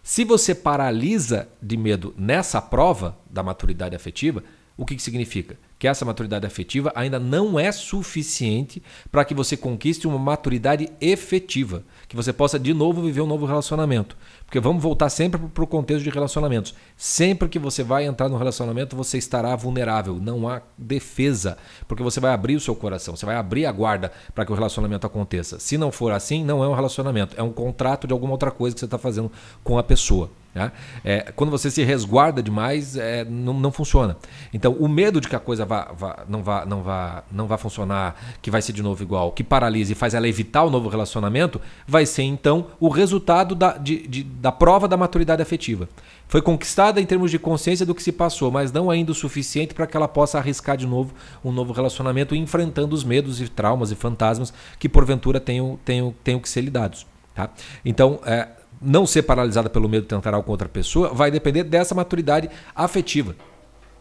Se 0.04 0.26
você 0.26 0.54
paralisa 0.54 1.48
de 1.62 1.78
medo 1.78 2.14
nessa 2.18 2.62
prova 2.62 3.18
da 3.30 3.44
maturidade 3.44 3.96
afetiva, 3.96 4.44
o 4.76 4.86
que, 4.86 4.96
que 4.96 5.02
significa? 5.02 5.58
Que 5.80 5.88
essa 5.88 6.04
maturidade 6.04 6.46
afetiva 6.46 6.92
ainda 6.96 7.20
não 7.20 7.60
é 7.60 7.72
suficiente 7.72 8.82
para 9.12 9.24
que 9.24 9.34
você 9.34 9.56
conquiste 9.56 10.08
uma 10.08 10.18
maturidade 10.18 10.90
efetiva, 11.00 11.84
que 12.08 12.16
você 12.16 12.34
possa 12.34 12.58
de 12.58 12.74
novo 12.74 13.02
viver 13.02 13.22
um 13.22 13.28
novo 13.28 13.46
relacionamento. 13.46 14.18
Porque 14.46 14.60
vamos 14.60 14.82
voltar 14.82 15.10
sempre 15.10 15.40
para 15.40 15.64
o 15.64 15.68
contexto 15.68 16.04
de 16.04 16.10
relacionamentos. 16.10 16.74
Sempre 16.96 17.50
que 17.50 17.60
você 17.60 17.84
vai 17.84 18.06
entrar 18.06 18.30
no 18.30 18.38
relacionamento, 18.38 18.96
você 18.96 19.18
estará 19.18 19.56
vulnerável. 19.56 20.16
Não 20.16 20.48
há 20.48 20.62
defesa. 20.78 21.58
Porque 21.88 22.02
você 22.02 22.20
vai 22.20 22.32
abrir 22.32 22.56
o 22.56 22.60
seu 22.60 22.76
coração, 22.76 23.16
você 23.16 23.26
vai 23.26 23.36
abrir 23.36 23.66
a 23.66 23.72
guarda 23.72 24.12
para 24.34 24.46
que 24.46 24.52
o 24.52 24.56
relacionamento 24.56 25.06
aconteça. 25.06 25.60
Se 25.60 25.78
não 25.78 25.92
for 25.92 26.12
assim, 26.12 26.44
não 26.44 26.64
é 26.64 26.68
um 26.68 26.74
relacionamento, 26.74 27.36
é 27.38 27.44
um 27.44 27.52
contrato 27.52 28.08
de 28.08 28.14
alguma 28.14 28.32
outra 28.32 28.50
coisa 28.50 28.74
que 28.74 28.80
você 28.80 28.86
está 28.86 28.98
fazendo 28.98 29.32
com 29.64 29.78
a 29.78 29.84
pessoa. 29.84 30.32
Né? 30.54 30.72
É, 31.06 31.32
quando 31.36 31.52
você 31.52 31.70
se 31.70 31.84
resguarda 31.84 32.42
demais, 32.42 32.96
é, 32.96 33.24
não, 33.24 33.54
não, 33.54 33.72
funciona. 33.72 34.18
Então, 34.54 34.74
o 34.74 34.88
medo 34.88 35.22
de 35.22 35.28
que 35.28 35.36
a 35.36 35.40
coisa 35.40 35.66
vá, 35.66 35.92
vá, 35.96 36.26
não, 36.28 36.42
vá, 36.42 36.66
não, 36.66 36.82
vá, 36.82 37.24
não 37.32 37.48
vá 37.48 37.58
funcionar, 37.58 38.16
que 38.42 38.50
vai 38.50 38.62
ser 38.62 38.74
de 38.74 38.82
novo 38.82 39.04
igual, 39.04 39.32
que 39.32 39.44
paralise 39.44 39.94
e 39.94 39.96
faz 39.96 40.14
ela 40.14 40.28
evitar 40.28 40.64
o 40.64 40.70
novo 40.70 40.90
relacionamento, 40.90 41.62
vai 41.88 42.06
ser 42.06 42.24
então 42.24 42.68
o 42.80 42.90
resultado 42.90 43.54
da, 43.54 43.78
de, 43.78 44.08
de, 44.08 44.24
da 44.24 44.52
prova 44.52 44.88
da 44.88 44.98
maturidade 44.98 45.42
afetiva. 45.42 45.88
Foi 46.28 46.42
conquistada 46.42 47.00
em 47.00 47.06
termos 47.06 47.32
de 47.32 47.40
consciência 47.40 47.86
do 47.86 47.96
que 47.96 48.04
se 48.04 48.12
passou, 48.12 48.52
mas 48.52 48.72
não 48.72 48.90
ainda 48.90 49.12
o 49.12 49.16
suficiente 49.16 49.74
para 49.74 49.88
que 49.88 49.96
ela 49.96 50.08
possa 50.08 50.38
arriscar 50.38 50.76
de 50.76 50.86
novo 50.86 51.14
um 51.44 51.52
novo 51.52 51.72
relacionamento, 51.72 52.36
enfrentando 52.36 52.94
os 52.94 53.04
medos 53.04 53.40
e 53.40 53.48
traumas 53.48 53.92
e 53.92 53.96
fantasmas 53.96 54.54
que 54.78 54.90
porventura 54.90 55.40
tenham, 55.40 55.80
tenham, 55.86 56.14
tenham 56.24 56.40
que 56.40 56.50
ser 56.50 56.62
lidados. 56.62 57.06
Tá? 57.34 57.50
Então, 57.86 58.20
é, 58.26 58.48
não 58.82 59.06
ser 59.06 59.24
paralisada 59.24 59.70
pelo 59.70 59.90
medo 59.90 60.04
de 60.04 60.10
tentar 60.10 60.34
algo 60.34 60.46
com 60.46 60.52
outra 60.52 60.70
pessoa 60.70 61.14
vai 61.14 61.32
depender 61.32 61.64
dessa 61.64 61.96
maturidade 61.96 62.50
afetiva. 62.76 63.36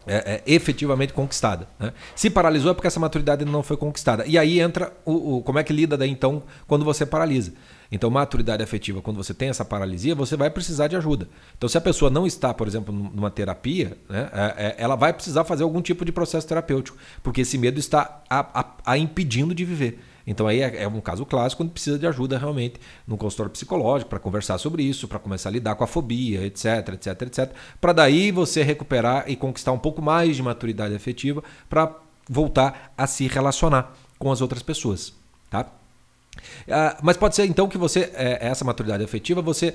É, 0.09 0.41
é, 0.47 0.53
efetivamente 0.53 1.11
conquistada. 1.11 1.67
Né? 1.77 1.91
Se 2.15 2.29
paralisou 2.29 2.71
é 2.71 2.73
porque 2.73 2.87
essa 2.87 2.99
maturidade 2.99 3.43
não 3.43 3.61
foi 3.61 3.75
conquistada. 3.75 4.25
E 4.25 4.37
aí 4.37 4.61
entra 4.61 4.93
o, 5.03 5.35
o, 5.35 5.41
como 5.41 5.59
é 5.59 5.63
que 5.65 5.73
lida 5.73 5.97
daí 5.97 6.09
então 6.09 6.43
quando 6.65 6.85
você 6.85 7.05
paralisa. 7.05 7.51
Então, 7.91 8.09
maturidade 8.09 8.63
afetiva, 8.63 9.01
quando 9.01 9.17
você 9.17 9.33
tem 9.33 9.49
essa 9.49 9.63
paralisia, 9.63 10.13
você 10.13 10.35
vai 10.35 10.49
precisar 10.49 10.87
de 10.87 10.95
ajuda. 10.95 11.27
Então, 11.57 11.69
se 11.69 11.77
a 11.77 11.81
pessoa 11.81 12.11
não 12.11 12.27
está, 12.27 12.53
por 12.53 12.67
exemplo, 12.67 12.93
numa 12.93 13.31
terapia, 13.31 13.97
né, 14.09 14.29
é, 14.33 14.65
é, 14.67 14.75
ela 14.77 14.95
vai 14.95 15.13
precisar 15.13 15.43
fazer 15.43 15.63
algum 15.63 15.81
tipo 15.81 16.03
de 16.03 16.11
processo 16.11 16.47
terapêutico, 16.47 16.97
porque 17.23 17.41
esse 17.41 17.57
medo 17.57 17.79
está 17.79 18.21
a, 18.29 18.61
a, 18.61 18.65
a 18.85 18.97
impedindo 18.97 19.55
de 19.55 19.63
viver. 19.63 19.99
Então 20.27 20.45
aí 20.45 20.61
é, 20.61 20.83
é 20.83 20.87
um 20.87 20.99
caso 20.99 21.25
clássico 21.25 21.63
quando 21.63 21.71
precisa 21.71 21.97
de 21.97 22.05
ajuda 22.05 22.37
realmente 22.37 22.79
no 23.07 23.17
consultório 23.17 23.49
psicológico 23.49 24.09
para 24.09 24.19
conversar 24.19 24.57
sobre 24.57 24.83
isso, 24.83 25.07
para 25.07 25.17
começar 25.17 25.47
a 25.47 25.53
lidar 25.53 25.75
com 25.75 25.85
a 25.85 25.87
fobia, 25.87 26.45
etc, 26.45 26.89
etc, 26.93 27.21
etc, 27.21 27.51
para 27.79 27.93
daí 27.93 28.29
você 28.29 28.61
recuperar 28.61 29.23
e 29.27 29.37
conquistar 29.37 29.71
um 29.71 29.79
pouco 29.79 30.01
mais 30.01 30.35
de 30.35 30.43
maturidade 30.43 30.93
afetiva 30.93 31.41
para 31.69 31.95
voltar 32.29 32.93
a 32.97 33.07
se 33.07 33.25
relacionar 33.27 33.93
com 34.19 34.29
as 34.29 34.41
outras 34.41 34.61
pessoas, 34.61 35.13
tá? 35.49 35.71
Ah, 36.69 36.97
mas 37.01 37.17
pode 37.17 37.35
ser 37.35 37.45
então 37.45 37.67
que 37.67 37.77
você, 37.77 38.11
é, 38.13 38.47
essa 38.47 38.65
maturidade 38.65 39.03
afetiva, 39.03 39.41
você 39.41 39.73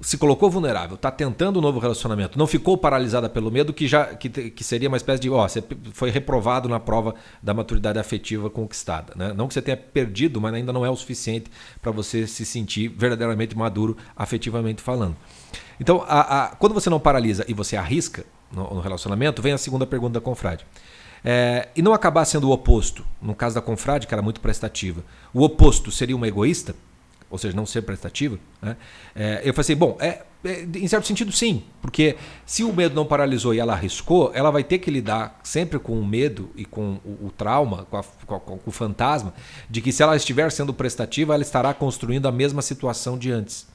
se 0.00 0.18
colocou 0.18 0.50
vulnerável, 0.50 0.96
está 0.96 1.10
tentando 1.10 1.58
um 1.58 1.62
novo 1.62 1.78
relacionamento, 1.78 2.38
não 2.38 2.46
ficou 2.46 2.76
paralisada 2.76 3.28
pelo 3.28 3.50
medo, 3.50 3.72
que 3.72 3.86
já 3.86 4.14
que, 4.14 4.28
que 4.28 4.64
seria 4.64 4.88
uma 4.88 4.96
espécie 4.96 5.20
de, 5.20 5.30
ó, 5.30 5.46
você 5.46 5.62
foi 5.92 6.10
reprovado 6.10 6.68
na 6.68 6.78
prova 6.78 7.14
da 7.42 7.54
maturidade 7.54 7.98
afetiva 7.98 8.50
conquistada. 8.50 9.12
Né? 9.16 9.32
Não 9.32 9.48
que 9.48 9.54
você 9.54 9.62
tenha 9.62 9.76
perdido, 9.76 10.40
mas 10.40 10.52
ainda 10.54 10.72
não 10.72 10.84
é 10.84 10.90
o 10.90 10.96
suficiente 10.96 11.50
para 11.80 11.90
você 11.90 12.26
se 12.26 12.44
sentir 12.44 12.88
verdadeiramente 12.88 13.56
maduro 13.56 13.96
afetivamente 14.16 14.82
falando. 14.82 15.16
Então, 15.80 16.04
a, 16.06 16.44
a, 16.44 16.48
quando 16.56 16.72
você 16.72 16.90
não 16.90 17.00
paralisa 17.00 17.44
e 17.48 17.54
você 17.54 17.76
arrisca 17.76 18.24
no, 18.52 18.74
no 18.74 18.80
relacionamento, 18.80 19.40
vem 19.42 19.52
a 19.52 19.58
segunda 19.58 19.86
pergunta 19.86 20.14
da 20.14 20.20
confrade. 20.20 20.66
É, 21.24 21.68
e 21.74 21.80
não 21.80 21.94
acabar 21.94 22.24
sendo 22.26 22.48
o 22.48 22.52
oposto, 22.52 23.04
no 23.22 23.34
caso 23.34 23.54
da 23.54 23.62
confrade, 23.62 24.06
que 24.06 24.12
era 24.14 24.22
muito 24.22 24.40
prestativa, 24.40 25.02
o 25.32 25.42
oposto 25.42 25.90
seria 25.90 26.14
uma 26.14 26.28
egoísta? 26.28 26.74
Ou 27.34 27.38
seja, 27.38 27.56
não 27.56 27.66
ser 27.66 27.82
prestativa, 27.82 28.38
né? 28.62 28.76
É, 29.12 29.40
eu 29.44 29.52
falei 29.52 29.62
assim, 29.62 29.74
bom, 29.74 29.96
é, 29.98 30.22
é, 30.44 30.64
em 30.76 30.86
certo 30.86 31.04
sentido 31.04 31.32
sim, 31.32 31.64
porque 31.82 32.14
se 32.46 32.62
o 32.62 32.72
medo 32.72 32.94
não 32.94 33.04
paralisou 33.04 33.52
e 33.52 33.58
ela 33.58 33.72
arriscou, 33.72 34.30
ela 34.32 34.52
vai 34.52 34.62
ter 34.62 34.78
que 34.78 34.88
lidar 34.88 35.40
sempre 35.42 35.80
com 35.80 35.98
o 35.98 36.06
medo 36.06 36.48
e 36.54 36.64
com 36.64 37.00
o, 37.04 37.26
o 37.26 37.32
trauma, 37.36 37.88
com, 37.90 37.96
a, 37.96 38.04
com, 38.24 38.38
com, 38.38 38.60
o 38.64 38.70
fantasma, 38.70 39.34
de 39.68 39.80
que 39.80 39.90
se 39.90 40.00
ela 40.00 40.14
estiver 40.14 40.52
sendo 40.52 40.72
prestativa, 40.72 41.34
ela 41.34 41.42
estará 41.42 41.74
construindo 41.74 42.28
a 42.28 42.30
mesma 42.30 42.62
situação 42.62 43.18
de 43.18 43.32
antes. 43.32 43.66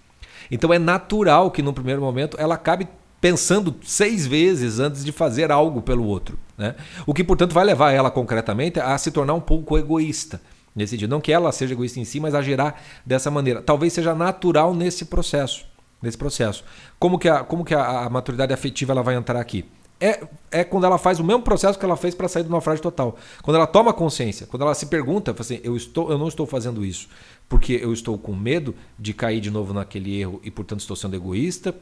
Então 0.49 0.73
é 0.73 0.79
natural 0.79 1.51
que 1.51 1.61
no 1.61 1.73
primeiro 1.73 1.99
momento 1.99 2.37
ela 2.39 2.55
acabe 2.55 2.87
pensando 3.19 3.75
seis 3.83 4.25
vezes 4.25 4.79
antes 4.79 5.03
de 5.03 5.11
fazer 5.11 5.51
algo 5.51 5.81
pelo 5.81 6.05
outro. 6.05 6.39
Né? 6.57 6.75
O 7.05 7.13
que, 7.13 7.25
portanto, 7.25 7.51
vai 7.51 7.65
levar 7.65 7.91
ela 7.91 8.09
concretamente 8.09 8.79
a 8.79 8.97
se 8.97 9.11
tornar 9.11 9.33
um 9.33 9.41
pouco 9.41 9.77
egoísta 9.77 10.39
nesse 10.79 10.91
sentido. 10.91 11.09
Não 11.09 11.21
que 11.21 11.31
ela 11.31 11.51
seja 11.51 11.73
egoísta 11.73 11.99
em 11.99 12.05
si, 12.05 12.19
mas 12.19 12.33
agirá 12.33 12.73
dessa 13.05 13.29
maneira. 13.29 13.61
Talvez 13.61 13.93
seja 13.93 14.15
natural 14.15 14.73
nesse 14.73 15.05
processo. 15.05 15.65
Nesse 16.01 16.17
processo. 16.17 16.63
Como 16.97 17.19
que 17.19 17.27
a, 17.27 17.43
como 17.43 17.63
que 17.65 17.75
a, 17.75 18.05
a 18.05 18.09
maturidade 18.09 18.53
afetiva 18.53 18.93
ela 18.93 19.03
vai 19.03 19.15
entrar 19.15 19.39
aqui? 19.39 19.65
É, 20.01 20.25
é 20.49 20.63
quando 20.63 20.85
ela 20.85 20.97
faz 20.97 21.19
o 21.19 21.23
mesmo 21.25 21.41
processo 21.41 21.77
que 21.77 21.83
ela 21.83 21.97
fez 21.97 22.15
para 22.15 22.29
sair 22.29 22.43
do 22.43 22.49
naufrágio 22.49 22.81
total. 22.81 23.17
Quando 23.43 23.57
ela 23.57 23.67
toma 23.67 23.93
consciência, 23.93 24.47
quando 24.47 24.61
ela 24.61 24.73
se 24.73 24.85
pergunta, 24.85 25.35
assim, 25.37 25.59
eu, 25.61 25.75
estou, 25.75 26.09
eu 26.09 26.17
não 26.17 26.29
estou 26.29 26.45
fazendo 26.45 26.85
isso 26.85 27.09
porque 27.49 27.73
eu 27.81 27.91
estou 27.91 28.17
com 28.17 28.33
medo 28.33 28.75
de 28.97 29.11
cair 29.11 29.41
de 29.41 29.49
novo 29.49 29.73
naquele 29.73 30.17
erro 30.21 30.39
e, 30.43 30.51
portanto, 30.51 30.81
estou 30.81 30.95
sendo 30.95 31.15
egoísta, 31.15 31.75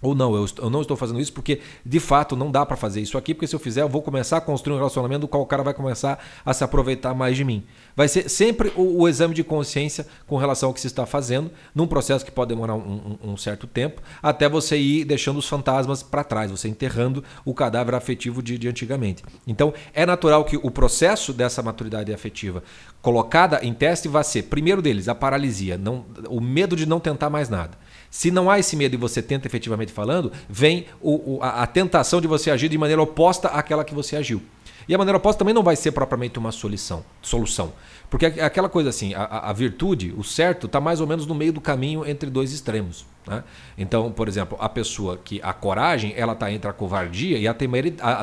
ou 0.00 0.14
não, 0.14 0.34
eu, 0.34 0.46
eu, 0.58 0.70
não 0.70 0.82
estou 0.82 0.96
fazendo 0.96 1.20
isso 1.20 1.32
porque 1.32 1.60
de 1.84 2.00
fato 2.00 2.36
não 2.36 2.50
dá 2.50 2.64
para 2.64 2.76
fazer 2.76 3.00
isso 3.00 3.18
aqui, 3.18 3.34
porque 3.34 3.46
se 3.46 3.54
eu 3.54 3.60
fizer 3.60 3.82
eu 3.82 3.88
vou 3.88 4.02
começar 4.02 4.36
a 4.36 4.40
construir 4.40 4.74
um 4.74 4.78
relacionamento 4.78 5.22
do 5.22 5.28
qual 5.28 5.42
o 5.42 5.46
cara 5.46 5.62
vai 5.62 5.74
começar 5.74 6.22
a 6.44 6.54
se 6.54 6.62
aproveitar 6.62 7.14
mais 7.14 7.36
de 7.36 7.44
mim. 7.44 7.64
Vai 7.96 8.08
ser 8.08 8.28
sempre 8.28 8.72
o, 8.76 9.02
o 9.02 9.08
exame 9.08 9.34
de 9.34 9.42
consciência 9.42 10.06
com 10.26 10.36
relação 10.36 10.68
ao 10.68 10.74
que 10.74 10.80
se 10.80 10.86
está 10.86 11.04
fazendo, 11.04 11.50
num 11.74 11.86
processo 11.86 12.24
que 12.24 12.30
pode 12.30 12.48
demorar 12.48 12.74
um, 12.74 13.18
um, 13.22 13.32
um 13.32 13.36
certo 13.36 13.66
tempo, 13.66 14.00
até 14.22 14.48
você 14.48 14.78
ir 14.78 15.04
deixando 15.04 15.38
os 15.38 15.48
fantasmas 15.48 16.02
para 16.02 16.22
trás, 16.22 16.50
você 16.50 16.68
enterrando 16.68 17.24
o 17.44 17.52
cadáver 17.52 17.94
afetivo 17.94 18.42
de, 18.42 18.58
de 18.58 18.68
antigamente. 18.68 19.22
Então 19.46 19.74
é 19.92 20.06
natural 20.06 20.44
que 20.44 20.56
o 20.56 20.70
processo 20.70 21.32
dessa 21.32 21.62
maturidade 21.62 22.12
afetiva 22.12 22.62
colocada 23.00 23.60
em 23.62 23.72
teste 23.72 24.08
vai 24.08 24.24
ser, 24.24 24.44
primeiro 24.44 24.82
deles, 24.82 25.08
a 25.08 25.14
paralisia, 25.14 25.78
não, 25.78 26.04
o 26.28 26.40
medo 26.40 26.74
de 26.74 26.86
não 26.86 27.00
tentar 27.00 27.30
mais 27.30 27.48
nada. 27.48 27.78
Se 28.10 28.30
não 28.30 28.50
há 28.50 28.58
esse 28.58 28.74
medo 28.74 28.94
e 28.94 28.96
você 28.96 29.22
tenta 29.22 29.46
efetivamente 29.46 29.92
falando, 29.92 30.32
vem 30.48 30.86
o, 31.00 31.36
o, 31.36 31.42
a, 31.42 31.62
a, 31.62 31.66
tentação 31.66 32.20
de 32.20 32.26
você 32.26 32.50
agir 32.50 32.68
de 32.68 32.78
maneira 32.78 33.02
oposta 33.02 33.48
àquela 33.48 33.84
que 33.84 33.94
você 33.94 34.16
agiu. 34.16 34.42
E 34.88 34.94
a 34.94 34.98
maneira 34.98 35.18
oposta 35.18 35.40
também 35.40 35.52
não 35.52 35.62
vai 35.62 35.76
ser 35.76 35.92
propriamente 35.92 36.38
uma 36.38 36.50
solução. 36.50 37.04
solução. 37.20 37.72
Porque 38.08 38.24
é 38.24 38.44
aquela 38.44 38.70
coisa 38.70 38.88
assim, 38.88 39.12
a, 39.12 39.24
a 39.24 39.52
virtude, 39.52 40.14
o 40.16 40.24
certo, 40.24 40.66
está 40.66 40.80
mais 40.80 40.98
ou 41.00 41.06
menos 41.06 41.26
no 41.26 41.34
meio 41.34 41.52
do 41.52 41.60
caminho 41.60 42.06
entre 42.06 42.30
dois 42.30 42.52
extremos. 42.54 43.04
Né? 43.26 43.44
Então, 43.76 44.10
por 44.10 44.26
exemplo, 44.26 44.56
a 44.58 44.68
pessoa 44.68 45.18
que 45.22 45.38
a 45.42 45.52
coragem, 45.52 46.14
ela 46.16 46.32
está 46.32 46.50
entre 46.50 46.70
a 46.70 46.72
covardia 46.72 47.36
e 47.36 47.46
a 47.46 47.52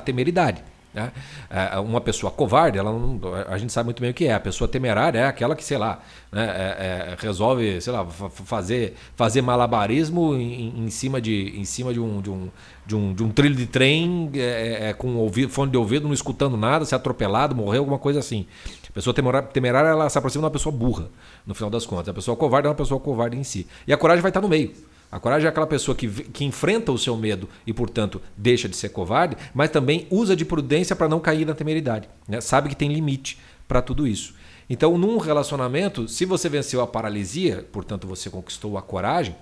temeridade. 0.01 0.63
Né? 0.95 1.11
É, 1.49 1.77
uma 1.77 1.99
pessoa 1.99 2.31
covarde, 2.31 2.77
ela 2.77 2.89
não, 2.89 3.19
a 3.49 3.57
gente 3.57 3.73
sabe 3.73 3.87
muito 3.87 3.99
bem 3.99 4.11
o 4.11 4.13
que 4.13 4.27
é. 4.27 4.33
A 4.33 4.39
pessoa 4.39 4.65
temerária 4.65 5.19
é 5.19 5.25
aquela 5.25 5.53
que, 5.53 5.63
sei 5.63 5.77
lá, 5.77 5.99
né, 6.31 6.45
é, 6.45 6.85
é, 7.11 7.17
resolve, 7.19 7.81
sei 7.81 7.91
lá, 7.91 8.05
fazer, 8.05 8.95
fazer 9.13 9.41
malabarismo 9.41 10.33
em, 10.35 10.85
em, 10.85 10.89
cima, 10.89 11.19
de, 11.19 11.53
em 11.59 11.65
cima 11.65 11.93
de, 11.93 11.99
um, 11.99 12.21
de, 12.21 12.29
um, 12.29 12.49
de, 12.85 12.95
um, 12.95 13.13
de 13.13 13.23
um 13.23 13.29
trilho 13.29 13.55
de 13.55 13.65
trem 13.65 14.31
é, 14.35 14.39
é, 14.39 14.89
é, 14.89 14.93
com 14.93 15.15
ouvido, 15.17 15.51
fone 15.51 15.69
de 15.69 15.77
ouvido, 15.77 16.07
não 16.07 16.13
escutando 16.13 16.55
nada, 16.55 16.85
se 16.85 16.95
atropelado, 16.95 17.53
morreu, 17.53 17.81
alguma 17.81 17.99
coisa 17.99 18.19
assim. 18.19 18.47
A 18.89 18.93
pessoa 18.93 19.13
temerária, 19.13 19.89
ela 19.89 20.09
se 20.09 20.17
aproxima 20.17 20.43
de 20.43 20.45
uma 20.45 20.51
pessoa 20.51 20.73
burra, 20.73 21.09
no 21.45 21.53
final 21.53 21.69
das 21.69 21.85
contas. 21.85 22.07
A 22.07 22.13
pessoa 22.13 22.37
covarde 22.37 22.67
é 22.67 22.69
uma 22.69 22.75
pessoa 22.75 23.01
covarde 23.01 23.35
em 23.35 23.43
si. 23.43 23.67
E 23.85 23.91
a 23.91 23.97
coragem 23.97 24.21
vai 24.21 24.29
estar 24.29 24.39
no 24.39 24.47
meio. 24.47 24.71
A 25.11 25.19
coragem 25.19 25.45
é 25.45 25.49
aquela 25.49 25.67
pessoa 25.67 25.95
que, 25.95 26.07
que 26.07 26.43
enfrenta 26.43 26.91
o 26.91 26.97
seu 26.97 27.15
medo 27.15 27.47
e, 27.65 27.73
portanto, 27.73 28.21
deixa 28.35 28.67
de 28.67 28.75
ser 28.75 28.89
covarde, 28.89 29.37
mas 29.53 29.69
também 29.69 30.07
usa 30.09 30.35
de 30.35 30.43
prudência 30.43 30.95
para 30.95 31.07
não 31.07 31.19
cair 31.19 31.45
na 31.45 31.53
temeridade. 31.53 32.09
Né? 32.27 32.41
Sabe 32.41 32.69
que 32.69 32.75
tem 32.75 32.91
limite 32.91 33.39
para 33.67 33.81
tudo 33.81 34.07
isso. 34.07 34.33
Então, 34.69 34.97
num 34.97 35.17
relacionamento, 35.17 36.07
se 36.07 36.25
você 36.25 36.49
venceu 36.49 36.81
a 36.81 36.87
paralisia, 36.87 37.67
portanto, 37.71 38.07
você 38.07 38.29
conquistou 38.29 38.77
a 38.77 38.81
coragem, 38.81 39.35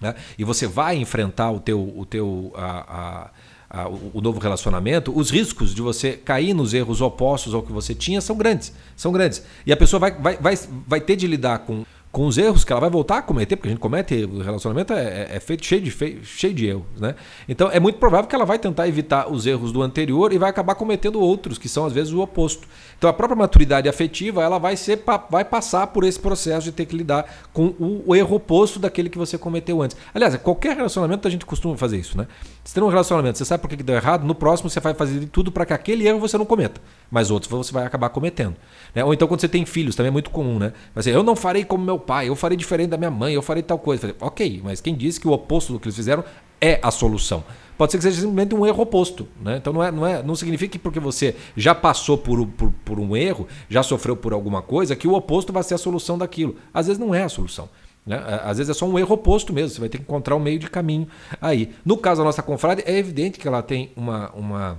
né? 0.00 0.14
e 0.38 0.44
você 0.44 0.66
vai 0.66 0.96
enfrentar 0.96 1.50
o 1.50 1.60
teu, 1.60 1.80
o 1.96 2.04
teu 2.04 2.52
a, 2.54 3.30
a, 3.70 3.82
a, 3.82 3.88
o 3.88 4.20
novo 4.20 4.38
relacionamento, 4.38 5.16
os 5.16 5.30
riscos 5.30 5.74
de 5.74 5.80
você 5.80 6.12
cair 6.12 6.52
nos 6.52 6.74
erros 6.74 7.00
opostos 7.00 7.54
ao 7.54 7.62
que 7.62 7.72
você 7.72 7.94
tinha 7.94 8.20
são 8.20 8.36
grandes. 8.36 8.72
São 8.96 9.12
grandes. 9.12 9.42
E 9.64 9.72
a 9.72 9.76
pessoa 9.76 10.00
vai, 10.00 10.12
vai, 10.12 10.36
vai, 10.36 10.58
vai 10.86 11.00
ter 11.00 11.16
de 11.16 11.26
lidar 11.26 11.60
com 11.60 11.84
com 12.12 12.26
os 12.26 12.36
erros 12.36 12.64
que 12.64 12.72
ela 12.72 12.80
vai 12.80 12.90
voltar 12.90 13.18
a 13.18 13.22
cometer, 13.22 13.54
porque 13.56 13.68
a 13.68 13.70
gente 13.70 13.80
comete, 13.80 14.24
o 14.24 14.42
relacionamento 14.42 14.92
é, 14.92 15.28
é, 15.30 15.36
é 15.36 15.40
feito 15.40 15.64
cheio 15.64 15.80
de, 15.80 15.90
cheio 16.24 16.52
de 16.52 16.66
erros. 16.66 16.84
Né? 16.98 17.14
Então 17.48 17.70
é 17.70 17.78
muito 17.78 17.98
provável 17.98 18.28
que 18.28 18.34
ela 18.34 18.44
vai 18.44 18.58
tentar 18.58 18.88
evitar 18.88 19.30
os 19.30 19.46
erros 19.46 19.70
do 19.70 19.80
anterior 19.80 20.32
e 20.32 20.38
vai 20.38 20.50
acabar 20.50 20.74
cometendo 20.74 21.20
outros, 21.20 21.56
que 21.56 21.68
são 21.68 21.86
às 21.86 21.92
vezes 21.92 22.12
o 22.12 22.20
oposto. 22.20 22.66
Então 23.00 23.08
a 23.08 23.14
própria 23.14 23.34
maturidade 23.34 23.88
afetiva 23.88 24.42
ela 24.42 24.58
vai, 24.58 24.76
ser, 24.76 25.02
vai 25.30 25.42
passar 25.42 25.86
por 25.86 26.04
esse 26.04 26.20
processo 26.20 26.66
de 26.66 26.72
ter 26.72 26.84
que 26.84 26.94
lidar 26.94 27.24
com 27.50 27.74
o, 27.78 28.14
erro 28.14 28.36
oposto 28.36 28.78
daquele 28.78 29.08
que 29.08 29.16
você 29.16 29.38
cometeu 29.38 29.80
antes. 29.80 29.96
Aliás, 30.12 30.36
qualquer 30.36 30.76
relacionamento 30.76 31.26
a 31.26 31.30
gente 31.30 31.46
costuma 31.46 31.74
fazer 31.78 31.96
isso. 31.96 32.18
Né? 32.18 32.26
Se 32.62 32.74
tem 32.74 32.82
um 32.82 32.88
relacionamento, 32.88 33.38
você 33.38 33.44
sabe 33.46 33.62
por 33.62 33.70
que 33.70 33.82
deu 33.82 33.96
errado, 33.96 34.26
no 34.26 34.34
próximo 34.34 34.68
você 34.68 34.80
vai 34.80 34.92
fazer 34.92 35.18
de 35.18 35.24
tudo 35.24 35.50
para 35.50 35.64
que 35.64 35.72
aquele 35.72 36.06
erro 36.06 36.18
você 36.18 36.36
não 36.36 36.44
cometa, 36.44 36.78
mas 37.10 37.30
outros 37.30 37.50
você 37.50 37.72
vai 37.72 37.86
acabar 37.86 38.10
cometendo. 38.10 38.54
Né? 38.94 39.02
Ou 39.02 39.14
então 39.14 39.26
quando 39.26 39.40
você 39.40 39.48
tem 39.48 39.64
filhos, 39.64 39.96
também 39.96 40.08
é 40.08 40.12
muito 40.12 40.28
comum. 40.28 40.58
Né? 40.58 40.74
Vai 40.94 41.02
ser, 41.02 41.14
eu 41.14 41.22
não 41.22 41.34
farei 41.34 41.64
como 41.64 41.82
meu 41.82 41.98
pai, 41.98 42.28
eu 42.28 42.36
farei 42.36 42.54
diferente 42.54 42.90
da 42.90 42.98
minha 42.98 43.10
mãe, 43.10 43.32
eu 43.32 43.40
farei 43.40 43.62
tal 43.62 43.78
coisa. 43.78 44.02
Falei, 44.02 44.16
ok, 44.20 44.60
mas 44.62 44.82
quem 44.82 44.94
disse 44.94 45.18
que 45.18 45.26
o 45.26 45.32
oposto 45.32 45.72
do 45.72 45.80
que 45.80 45.86
eles 45.86 45.96
fizeram 45.96 46.22
é 46.60 46.78
a 46.82 46.90
solução? 46.90 47.44
Pode 47.80 47.92
ser 47.92 47.98
que 47.98 48.04
seja 48.04 48.20
simplesmente 48.20 48.54
um 48.54 48.66
erro 48.66 48.82
oposto. 48.82 49.26
Né? 49.40 49.56
Então 49.56 49.72
não, 49.72 49.82
é, 49.82 49.90
não, 49.90 50.06
é, 50.06 50.22
não 50.22 50.36
significa 50.36 50.72
que 50.72 50.78
porque 50.78 51.00
você 51.00 51.34
já 51.56 51.74
passou 51.74 52.18
por, 52.18 52.46
por, 52.46 52.70
por 52.84 53.00
um 53.00 53.16
erro, 53.16 53.48
já 53.70 53.82
sofreu 53.82 54.14
por 54.14 54.34
alguma 54.34 54.60
coisa, 54.60 54.94
que 54.94 55.08
o 55.08 55.14
oposto 55.14 55.50
vai 55.50 55.62
ser 55.62 55.74
a 55.74 55.78
solução 55.78 56.18
daquilo. 56.18 56.56
Às 56.74 56.88
vezes 56.88 57.00
não 57.00 57.14
é 57.14 57.22
a 57.22 57.28
solução. 57.30 57.70
Né? 58.04 58.22
Às 58.44 58.58
vezes 58.58 58.70
é 58.70 58.74
só 58.78 58.86
um 58.86 58.98
erro 58.98 59.14
oposto 59.14 59.52
mesmo, 59.52 59.70
você 59.70 59.80
vai 59.80 59.88
ter 59.88 59.96
que 59.96 60.04
encontrar 60.04 60.36
um 60.36 60.40
meio 60.40 60.58
de 60.58 60.68
caminho 60.68 61.08
aí. 61.40 61.72
No 61.82 61.96
caso 61.96 62.20
da 62.20 62.24
nossa 62.24 62.42
confrade, 62.42 62.82
é 62.84 62.98
evidente 62.98 63.38
que 63.38 63.48
ela 63.48 63.62
tem 63.62 63.92
uma, 63.96 64.30
uma 64.32 64.78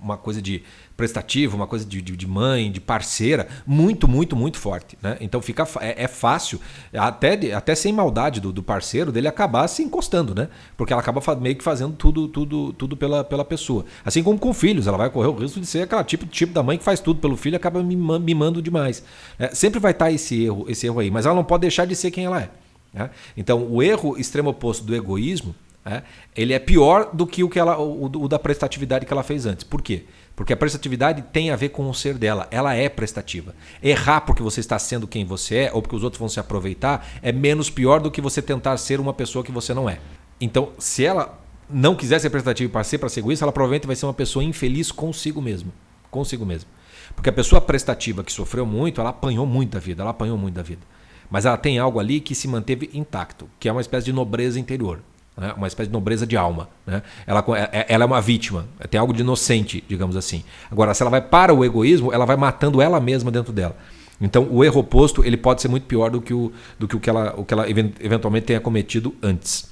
uma 0.00 0.16
coisa 0.16 0.42
de 0.42 0.62
prestativo, 0.96 1.56
uma 1.56 1.66
coisa 1.66 1.84
de, 1.84 2.02
de, 2.02 2.16
de, 2.16 2.26
mãe, 2.26 2.70
de 2.70 2.80
parceira, 2.80 3.46
muito, 3.66 4.08
muito, 4.08 4.34
muito 4.34 4.58
forte. 4.58 4.98
Né? 5.00 5.16
Então 5.20 5.40
fica 5.40 5.66
é, 5.80 6.04
é 6.04 6.08
fácil, 6.08 6.60
até, 6.92 7.52
até 7.52 7.74
sem 7.74 7.92
maldade 7.92 8.40
do, 8.40 8.52
do, 8.52 8.62
parceiro, 8.62 9.12
dele 9.12 9.28
acabar 9.28 9.68
se 9.68 9.82
encostando, 9.82 10.34
né? 10.34 10.48
Porque 10.76 10.92
ela 10.92 11.00
acaba 11.00 11.20
meio 11.36 11.56
que 11.56 11.62
fazendo 11.64 11.94
tudo, 11.94 12.28
tudo, 12.28 12.72
tudo 12.72 12.96
pela, 12.96 13.22
pela 13.22 13.44
pessoa. 13.44 13.84
Assim 14.04 14.22
como 14.22 14.38
com 14.38 14.52
filhos, 14.52 14.86
ela 14.86 14.98
vai 14.98 15.10
correr 15.10 15.28
o 15.28 15.34
risco 15.34 15.60
de 15.60 15.66
ser 15.66 15.82
aquela 15.82 16.04
tipo, 16.04 16.26
tipo 16.26 16.52
da 16.52 16.62
mãe 16.62 16.76
que 16.76 16.84
faz 16.84 17.00
tudo 17.00 17.20
pelo 17.20 17.36
filho 17.36 17.54
e 17.54 17.56
acaba 17.56 17.82
mimando 17.82 18.60
demais. 18.60 19.04
É, 19.38 19.54
sempre 19.54 19.78
vai 19.78 19.92
estar 19.92 20.10
esse 20.10 20.44
erro, 20.44 20.66
esse 20.68 20.86
erro 20.86 21.00
aí, 21.00 21.10
mas 21.10 21.26
ela 21.26 21.34
não 21.34 21.44
pode 21.44 21.62
deixar 21.62 21.86
de 21.86 21.94
ser 21.94 22.10
quem 22.10 22.24
ela 22.24 22.42
é. 22.42 22.50
Né? 22.92 23.10
Então, 23.36 23.66
o 23.70 23.82
erro 23.82 24.18
extremo 24.18 24.50
oposto 24.50 24.84
do 24.84 24.94
egoísmo 24.94 25.54
é, 25.84 26.02
ele 26.36 26.52
é 26.52 26.60
pior 26.60 27.10
do 27.12 27.26
que 27.26 27.42
o, 27.42 27.48
que 27.48 27.58
ela, 27.58 27.76
o, 27.76 28.04
o, 28.04 28.28
da 28.28 28.38
prestatividade 28.38 29.04
que 29.04 29.12
ela 29.12 29.24
fez 29.24 29.46
antes. 29.46 29.64
Por 29.64 29.82
quê? 29.82 30.04
Porque 30.36 30.52
a 30.52 30.56
prestatividade 30.56 31.22
tem 31.32 31.50
a 31.50 31.56
ver 31.56 31.70
com 31.70 31.88
o 31.90 31.94
ser 31.94 32.14
dela. 32.14 32.46
Ela 32.52 32.74
é 32.74 32.88
prestativa. 32.88 33.54
Errar 33.82 34.20
porque 34.20 34.42
você 34.42 34.60
está 34.60 34.78
sendo 34.78 35.08
quem 35.08 35.24
você 35.24 35.56
é 35.56 35.72
ou 35.72 35.82
porque 35.82 35.96
os 35.96 36.04
outros 36.04 36.20
vão 36.20 36.28
se 36.28 36.38
aproveitar 36.38 37.06
é 37.20 37.32
menos 37.32 37.68
pior 37.68 38.00
do 38.00 38.10
que 38.10 38.20
você 38.20 38.40
tentar 38.40 38.76
ser 38.76 39.00
uma 39.00 39.12
pessoa 39.12 39.44
que 39.44 39.50
você 39.50 39.74
não 39.74 39.90
é. 39.90 39.98
Então, 40.40 40.70
se 40.78 41.04
ela 41.04 41.38
não 41.68 41.96
quiser 41.96 42.20
ser 42.20 42.30
prestativa 42.30 42.70
para 42.70 42.84
ser 42.84 42.98
para 42.98 43.08
ser 43.08 43.20
egoísta, 43.20 43.44
ela 43.44 43.52
provavelmente 43.52 43.86
vai 43.86 43.96
ser 43.96 44.06
uma 44.06 44.14
pessoa 44.14 44.44
infeliz 44.44 44.92
consigo 44.92 45.42
mesmo. 45.42 45.72
Consigo 46.12 46.46
mesmo. 46.46 46.70
Porque 47.16 47.28
a 47.28 47.32
pessoa 47.32 47.60
prestativa 47.60 48.22
que 48.22 48.32
sofreu 48.32 48.64
muito, 48.64 49.00
ela 49.00 49.10
apanhou 49.10 49.46
muito 49.46 49.72
da 49.72 49.80
vida. 49.80 50.02
Ela 50.02 50.10
apanhou 50.10 50.38
muito 50.38 50.54
da 50.54 50.62
vida. 50.62 50.82
Mas 51.28 51.44
ela 51.44 51.56
tem 51.56 51.78
algo 51.78 51.98
ali 51.98 52.20
que 52.20 52.36
se 52.36 52.46
manteve 52.46 52.88
intacto, 52.94 53.48
que 53.58 53.68
é 53.68 53.72
uma 53.72 53.80
espécie 53.80 54.04
de 54.04 54.12
nobreza 54.12 54.60
interior 54.60 55.00
né? 55.36 55.52
uma 55.56 55.66
espécie 55.66 55.88
de 55.88 55.92
nobreza 55.92 56.26
de 56.26 56.36
alma. 56.36 56.68
Né? 56.86 57.02
Ela, 57.26 57.44
é, 57.56 57.80
é, 57.80 57.86
ela 57.88 58.04
é 58.04 58.06
uma 58.06 58.20
vítima, 58.20 58.66
tem 58.90 59.00
algo 59.00 59.12
de 59.12 59.20
inocente, 59.22 59.82
digamos 59.88 60.16
assim. 60.16 60.44
Agora, 60.70 60.94
se 60.94 61.02
ela 61.02 61.10
vai 61.10 61.20
para 61.20 61.54
o 61.54 61.64
egoísmo, 61.64 62.12
ela 62.12 62.24
vai 62.24 62.36
matando 62.36 62.80
ela 62.80 63.00
mesma 63.00 63.30
dentro 63.30 63.52
dela. 63.52 63.76
Então, 64.20 64.46
o 64.50 64.62
erro 64.62 64.80
oposto 64.80 65.24
ele 65.24 65.36
pode 65.36 65.60
ser 65.60 65.68
muito 65.68 65.84
pior 65.86 66.10
do 66.10 66.20
que 66.20 66.32
o, 66.32 66.52
do 66.78 66.86
que 66.86 66.96
o, 66.96 67.00
que 67.00 67.10
ela, 67.10 67.34
o 67.36 67.44
que 67.44 67.52
ela 67.52 67.68
eventualmente 67.68 68.46
tenha 68.46 68.60
cometido 68.60 69.14
antes. 69.20 69.68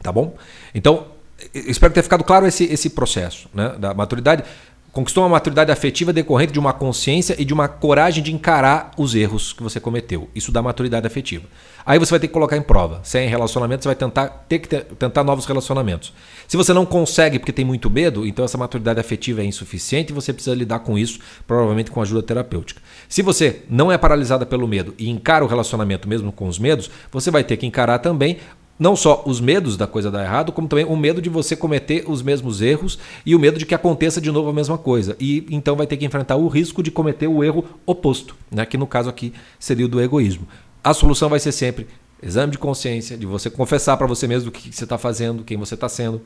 Tá 0.00 0.12
bom? 0.12 0.36
Então, 0.74 1.06
espero 1.52 1.92
ter 1.92 2.02
ficado 2.02 2.22
claro 2.22 2.46
esse, 2.46 2.64
esse 2.64 2.90
processo 2.90 3.48
né, 3.52 3.74
da 3.78 3.92
maturidade. 3.92 4.44
Conquistou 4.92 5.22
uma 5.22 5.30
maturidade 5.30 5.72
afetiva 5.72 6.12
decorrente 6.12 6.52
de 6.52 6.58
uma 6.58 6.74
consciência 6.74 7.34
e 7.38 7.46
de 7.46 7.54
uma 7.54 7.66
coragem 7.66 8.22
de 8.22 8.30
encarar 8.30 8.90
os 8.98 9.14
erros 9.14 9.54
que 9.54 9.62
você 9.62 9.80
cometeu. 9.80 10.28
Isso 10.34 10.52
dá 10.52 10.60
maturidade 10.60 11.06
afetiva. 11.06 11.46
Aí 11.84 11.98
você 11.98 12.10
vai 12.10 12.20
ter 12.20 12.28
que 12.28 12.32
colocar 12.34 12.58
em 12.58 12.62
prova. 12.62 13.00
Se 13.02 13.18
é 13.18 13.24
em 13.24 13.28
relacionamento, 13.28 13.82
você 13.82 13.88
vai 13.88 13.96
tentar 13.96 14.28
ter 14.46 14.58
que 14.58 14.68
ter, 14.68 14.84
tentar 14.84 15.24
novos 15.24 15.46
relacionamentos. 15.46 16.12
Se 16.46 16.58
você 16.58 16.74
não 16.74 16.84
consegue 16.84 17.38
porque 17.38 17.52
tem 17.52 17.64
muito 17.64 17.88
medo, 17.88 18.26
então 18.26 18.44
essa 18.44 18.58
maturidade 18.58 19.00
afetiva 19.00 19.40
é 19.40 19.44
insuficiente 19.46 20.12
e 20.12 20.14
você 20.14 20.30
precisa 20.30 20.54
lidar 20.54 20.80
com 20.80 20.98
isso, 20.98 21.20
provavelmente 21.46 21.90
com 21.90 22.02
ajuda 22.02 22.22
terapêutica. 22.22 22.82
Se 23.08 23.22
você 23.22 23.62
não 23.70 23.90
é 23.90 23.96
paralisada 23.96 24.44
pelo 24.44 24.68
medo 24.68 24.94
e 24.98 25.08
encara 25.08 25.42
o 25.42 25.48
relacionamento 25.48 26.06
mesmo 26.06 26.30
com 26.30 26.46
os 26.46 26.58
medos, 26.58 26.90
você 27.10 27.30
vai 27.30 27.42
ter 27.42 27.56
que 27.56 27.64
encarar 27.64 27.98
também 27.98 28.36
não 28.82 28.96
só 28.96 29.22
os 29.24 29.40
medos 29.40 29.76
da 29.76 29.86
coisa 29.86 30.10
dar 30.10 30.24
errado, 30.24 30.50
como 30.50 30.66
também 30.66 30.84
o 30.84 30.96
medo 30.96 31.22
de 31.22 31.30
você 31.30 31.54
cometer 31.54 32.04
os 32.08 32.20
mesmos 32.20 32.60
erros 32.60 32.98
e 33.24 33.32
o 33.32 33.38
medo 33.38 33.56
de 33.56 33.64
que 33.64 33.76
aconteça 33.76 34.20
de 34.20 34.30
novo 34.32 34.50
a 34.50 34.52
mesma 34.52 34.76
coisa. 34.76 35.16
E 35.20 35.46
então 35.50 35.76
vai 35.76 35.86
ter 35.86 35.96
que 35.96 36.04
enfrentar 36.04 36.34
o 36.34 36.48
risco 36.48 36.82
de 36.82 36.90
cometer 36.90 37.28
o 37.28 37.44
erro 37.44 37.64
oposto, 37.86 38.34
né? 38.50 38.66
que 38.66 38.76
no 38.76 38.86
caso 38.86 39.08
aqui 39.08 39.32
seria 39.58 39.86
o 39.86 39.88
do 39.88 40.00
egoísmo. 40.00 40.48
A 40.82 40.92
solução 40.92 41.28
vai 41.28 41.38
ser 41.38 41.52
sempre 41.52 41.86
exame 42.20 42.50
de 42.50 42.58
consciência, 42.58 43.16
de 43.16 43.24
você 43.24 43.48
confessar 43.48 43.96
para 43.96 44.06
você 44.06 44.26
mesmo 44.26 44.48
o 44.48 44.52
que 44.52 44.74
você 44.74 44.82
está 44.82 44.98
fazendo, 44.98 45.44
quem 45.44 45.56
você 45.56 45.74
está 45.74 45.88
sendo. 45.88 46.20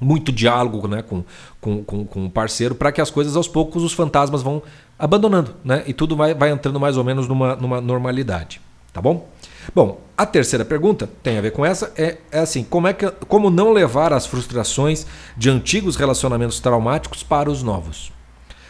Muito 0.00 0.30
diálogo 0.30 0.86
né, 0.86 1.02
com, 1.02 1.24
com, 1.60 1.82
com, 1.82 2.04
com 2.06 2.26
o 2.26 2.30
parceiro, 2.30 2.76
para 2.76 2.92
que 2.92 3.00
as 3.00 3.10
coisas 3.10 3.34
aos 3.34 3.48
poucos, 3.48 3.82
os 3.82 3.92
fantasmas 3.92 4.40
vão 4.40 4.62
abandonando, 4.96 5.56
né? 5.64 5.82
E 5.88 5.92
tudo 5.92 6.14
vai, 6.14 6.32
vai 6.34 6.52
entrando 6.52 6.78
mais 6.78 6.96
ou 6.96 7.02
menos 7.02 7.26
numa, 7.26 7.56
numa 7.56 7.80
normalidade. 7.80 8.60
Tá 8.92 9.02
bom? 9.02 9.28
Bom, 9.74 10.00
a 10.16 10.26
terceira 10.26 10.64
pergunta 10.64 11.08
tem 11.22 11.38
a 11.38 11.40
ver 11.40 11.52
com 11.52 11.64
essa, 11.64 11.92
é, 11.96 12.18
é 12.32 12.40
assim, 12.40 12.64
como, 12.64 12.88
é 12.88 12.92
que, 12.92 13.10
como 13.28 13.50
não 13.50 13.72
levar 13.72 14.12
as 14.12 14.26
frustrações 14.26 15.06
de 15.36 15.50
antigos 15.50 15.96
relacionamentos 15.96 16.58
traumáticos 16.60 17.22
para 17.22 17.50
os 17.50 17.62
novos? 17.62 18.12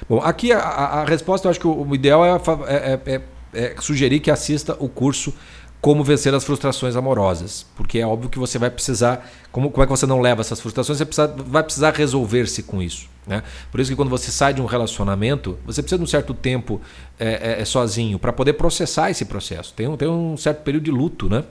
Bom, 0.08 0.20
aqui 0.20 0.52
a, 0.52 0.58
a, 0.58 1.00
a 1.00 1.04
resposta 1.04 1.46
eu 1.46 1.50
acho 1.50 1.60
que 1.60 1.66
o, 1.66 1.86
o 1.86 1.94
ideal 1.94 2.24
é, 2.24 2.30
é, 2.68 3.00
é, 3.06 3.22
é 3.52 3.74
sugerir 3.80 4.20
que 4.20 4.30
assista 4.30 4.76
o 4.78 4.88
curso 4.88 5.32
como 5.80 6.02
vencer 6.02 6.34
as 6.34 6.44
frustrações 6.44 6.96
amorosas. 6.96 7.66
Porque 7.76 7.98
é 7.98 8.06
óbvio 8.06 8.28
que 8.28 8.38
você 8.38 8.58
vai 8.58 8.70
precisar. 8.70 9.28
Como, 9.52 9.70
como 9.70 9.82
é 9.82 9.86
que 9.86 9.90
você 9.90 10.06
não 10.06 10.20
leva 10.20 10.40
essas 10.40 10.60
frustrações? 10.60 10.98
Você 10.98 11.04
precisa, 11.04 11.28
vai 11.28 11.62
precisar 11.62 11.94
resolver-se 11.94 12.62
com 12.62 12.82
isso. 12.82 13.08
Né? 13.28 13.42
Por 13.70 13.78
isso 13.78 13.90
que 13.90 13.96
quando 13.96 14.08
você 14.08 14.30
sai 14.30 14.54
de 14.54 14.62
um 14.62 14.64
relacionamento, 14.64 15.58
você 15.66 15.82
precisa 15.82 15.98
de 15.98 16.04
um 16.04 16.06
certo 16.06 16.32
tempo 16.32 16.80
é, 17.20 17.58
é, 17.58 17.62
é 17.62 17.64
sozinho 17.64 18.18
para 18.18 18.32
poder 18.32 18.54
processar 18.54 19.10
esse 19.10 19.26
processo. 19.26 19.74
Tem 19.74 19.86
um, 19.86 19.96
tem 19.96 20.08
um 20.08 20.36
certo 20.36 20.62
período 20.62 20.84
de 20.84 20.90
luto, 20.90 21.28
né? 21.28 21.44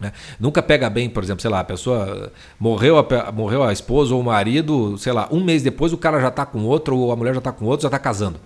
né? 0.00 0.12
Nunca 0.40 0.62
pega 0.62 0.88
bem, 0.88 1.10
por 1.10 1.22
exemplo, 1.22 1.42
sei 1.42 1.50
lá, 1.50 1.60
a 1.60 1.64
pessoa 1.64 2.32
morreu 2.58 2.98
a, 2.98 3.30
morreu 3.30 3.62
a 3.62 3.72
esposa 3.72 4.14
ou 4.14 4.22
o 4.22 4.24
marido, 4.24 4.96
sei 4.96 5.12
lá, 5.12 5.28
um 5.30 5.44
mês 5.44 5.62
depois 5.62 5.92
o 5.92 5.98
cara 5.98 6.18
já 6.18 6.28
está 6.28 6.46
com 6.46 6.64
outro, 6.64 6.96
ou 6.96 7.12
a 7.12 7.16
mulher 7.16 7.34
já 7.34 7.38
está 7.38 7.52
com 7.52 7.66
outro, 7.66 7.82
já 7.82 7.88
está 7.88 7.98
casando. 7.98 8.40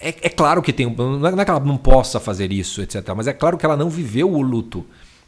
É, 0.00 0.08
é, 0.08 0.28
claro 0.28 0.62
que 0.62 0.72
tem. 0.72 0.94
Não 0.94 1.26
é 1.26 1.44
que 1.44 1.50
ela 1.50 1.60
não 1.60 1.76
possa 1.76 2.20
fazer 2.20 2.52
isso, 2.52 2.80
etc. 2.82 3.02
Mas 3.16 3.26
é 3.26 3.32
claro 3.32 3.58
que 3.58 3.66
ela 3.66 3.76
não 3.76 3.90
viveu 3.90 4.30
o 4.30 4.40
luto. 4.40 4.84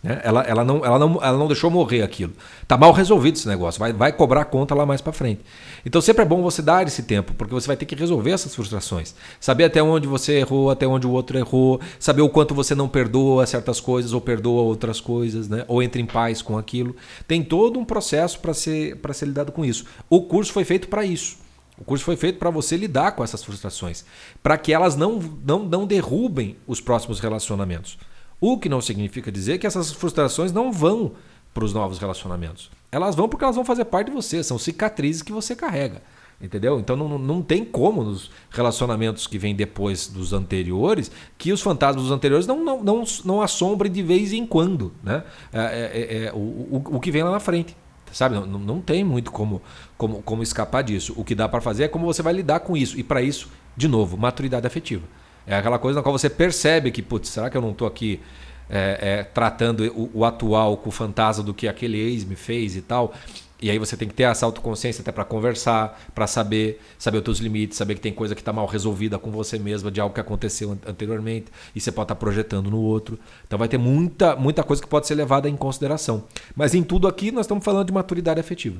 Né? 0.07 0.21
Ela, 0.23 0.43
ela, 0.43 0.65
não, 0.65 0.85
ela, 0.85 0.99
não, 1.01 1.19
ela 1.21 1.37
não 1.37 1.49
deixou 1.49 1.69
morrer 1.69 2.03
aquilo. 2.03 2.33
Tá 2.69 2.77
mal 2.77 2.93
resolvido 2.93 3.35
esse 3.35 3.49
negócio. 3.49 3.81
Vai, 3.81 3.93
vai 3.93 4.13
cobrar 4.13 4.45
conta 4.45 4.73
lá 4.73 4.87
mais 4.87 5.01
para 5.01 5.13
frente. 5.13 5.41
Então 5.85 6.01
sempre 6.01 6.23
é 6.23 6.25
bom 6.25 6.43
você 6.43 6.63
dar 6.63 6.87
esse 6.87 7.03
tempo, 7.03 7.35
porque 7.35 7.53
você 7.53 7.67
vai 7.67 7.77
ter 7.77 7.87
que 7.87 7.97
resolver 7.97 8.31
essas 8.31 8.55
frustrações. 8.55 9.17
Saber 9.41 9.65
até 9.65 9.83
onde 9.83 10.07
você 10.07 10.39
errou, 10.39 10.71
até 10.71 10.87
onde 10.87 11.09
o 11.09 11.11
outro 11.11 11.37
errou, 11.37 11.81
saber 11.99 12.23
o 12.23 12.29
quanto 12.29 12.55
você 12.55 12.73
não 12.73 12.89
perdoa 12.89 13.45
certas 13.47 13.81
coisas 13.81 14.13
ou 14.13 14.21
perdoa 14.21 14.63
outras 14.63 15.01
coisas, 15.01 15.49
né? 15.49 15.65
ou 15.67 15.83
entra 15.83 16.01
em 16.01 16.07
paz 16.07 16.41
com 16.41 16.57
aquilo. 16.57 16.95
Tem 17.27 17.43
todo 17.43 17.81
um 17.81 17.85
processo 17.85 18.39
para 18.39 18.55
ser, 18.55 18.97
ser 19.13 19.27
lidado 19.27 19.51
com 19.51 19.65
isso. 19.65 19.87
O 20.09 20.23
curso 20.23 20.53
foi 20.53 20.65
feito 20.65 20.87
para 20.87 21.05
isso. 21.05 21.39
O 21.79 21.85
curso 21.85 22.05
foi 22.05 22.17
feito 22.17 22.39
para 22.39 22.49
você 22.49 22.77
lidar 22.77 23.13
com 23.13 23.23
essas 23.23 23.45
frustrações, 23.45 24.05
para 24.43 24.57
que 24.57 24.73
elas 24.73 24.97
não, 24.97 25.19
não, 25.45 25.65
não 25.65 25.87
derrubem 25.87 26.57
os 26.67 26.81
próximos 26.81 27.21
relacionamentos. 27.21 27.99
O 28.41 28.59
que 28.59 28.69
não 28.69 28.81
significa 28.81 29.33
dizer 29.33 29.59
que 29.59 29.67
essas 29.67 29.93
frustrações 29.93 30.53
não 30.53 30.73
vão 30.73 31.13
para 31.55 31.65
os 31.65 31.73
novos 31.73 31.99
relacionamentos. 31.99 32.71
Elas 32.93 33.15
vão 33.15 33.29
porque 33.29 33.45
elas 33.45 33.57
vão 33.57 33.65
fazer 33.65 33.87
parte 33.87 34.09
de 34.09 34.15
você, 34.15 34.43
são 34.43 34.59
cicatrizes 34.59 35.23
que 35.23 35.33
você 35.33 35.57
carrega. 35.57 36.03
Entendeu? 36.39 36.79
Então 36.79 36.97
não, 36.97 37.19
não 37.19 37.41
tem 37.41 37.65
como 37.65 38.05
nos 38.05 38.31
relacionamentos 38.51 39.27
que 39.27 39.39
vêm 39.39 39.55
depois 39.55 40.07
dos 40.07 40.35
anteriores 40.35 41.11
que 41.39 41.51
os 41.51 41.63
fantasmas 41.63 42.05
dos 42.05 42.13
anteriores 42.13 42.47
não, 42.47 42.63
não, 42.63 42.85
não, 42.85 43.05
não 43.25 43.41
assombrem 43.41 43.91
de 43.91 44.03
vez 44.03 44.35
em 44.35 44.47
quando 44.47 44.93
né? 45.03 45.25
É, 45.51 45.61
é, 45.61 45.65
é, 45.65 46.25
é 46.27 46.33
o, 46.35 46.37
o, 46.37 46.83
o 46.97 47.01
que 47.01 47.11
vem 47.11 47.23
lá 47.23 47.31
na 47.31 47.41
frente. 47.41 47.75
Sabe? 48.13 48.35
Não, 48.35 48.47
não 48.47 48.81
tem 48.83 49.03
muito 49.03 49.33
como, 49.33 49.63
como, 49.97 50.23
como 50.23 50.43
escapar 50.43 50.83
disso. 50.83 51.15
O 51.17 51.25
que 51.25 51.35
dá 51.35 51.49
para 51.49 51.61
fazer 51.61 51.85
é 51.85 51.89
como 51.89 52.05
você 52.05 52.23
vai 52.23 52.35
lidar 52.35 52.61
com 52.61 52.77
isso. 52.77 52.99
E 52.99 53.03
para 53.03 53.23
isso, 53.23 53.51
de 53.77 53.89
novo, 53.89 54.17
maturidade 54.17 54.67
afetiva. 54.67 55.07
É 55.47 55.57
aquela 55.57 55.79
coisa 55.79 55.99
na 55.99 56.03
qual 56.03 56.17
você 56.17 56.29
percebe 56.29 56.91
que, 56.91 57.03
putz, 57.03 57.29
será 57.29 57.49
que 57.49 57.57
eu 57.57 57.63
não 57.63 57.71
estou 57.71 57.87
aqui 57.87 58.21
é, 58.69 58.99
é, 59.01 59.23
tratando 59.23 59.85
o, 59.95 60.11
o, 60.21 60.25
atual 60.25 60.77
com 60.77 60.89
o 60.89 60.93
fantasma 60.93 61.45
do 61.45 61.55
que 61.55 61.69
aquele 61.69 61.99
ex 61.99 62.25
me 62.25 62.35
fez 62.35 62.75
e 62.75 62.83
tal? 62.83 63.15
E 63.61 63.71
aí 63.71 63.79
você 63.79 63.97
tem 63.97 64.07
que 64.07 64.13
ter 64.13 64.25
essa 64.25 64.45
autoconsciência 64.45 65.01
até 65.01 65.11
para 65.11 65.25
conversar, 65.25 65.99
para 66.15 66.27
saber, 66.27 66.81
saber 66.99 67.19
os 67.19 67.25
seus 67.25 67.39
limites, 67.39 67.79
saber 67.79 67.95
que 67.95 68.01
tem 68.01 68.13
coisa 68.13 68.35
que 68.35 68.41
está 68.43 68.53
mal 68.53 68.67
resolvida 68.67 69.19
com 69.19 69.31
você 69.31 69.59
mesma 69.59 69.91
de 69.91 69.99
algo 69.99 70.15
que 70.15 70.21
aconteceu 70.21 70.77
anteriormente 70.87 71.47
e 71.75 71.81
você 71.81 71.91
pode 71.91 72.05
estar 72.05 72.15
tá 72.17 72.21
projetando 72.21 72.71
no 72.71 72.79
outro. 72.79 73.19
Então 73.47 73.59
vai 73.59 73.69
ter 73.69 73.79
muita, 73.79 74.37
muita 74.37 74.63
coisa 74.63 74.83
que 74.83 74.89
pode 74.89 75.07
ser 75.07 75.15
levada 75.15 75.49
em 75.49 75.57
consideração. 75.57 76.25
Mas 76.55 76.75
em 76.75 76.83
tudo 76.83 77.09
aqui 77.09 77.31
nós 77.31 77.47
estamos 77.47 77.65
falando 77.65 77.87
de 77.87 77.95
maturidade 77.95 78.41
afetiva. 78.41 78.79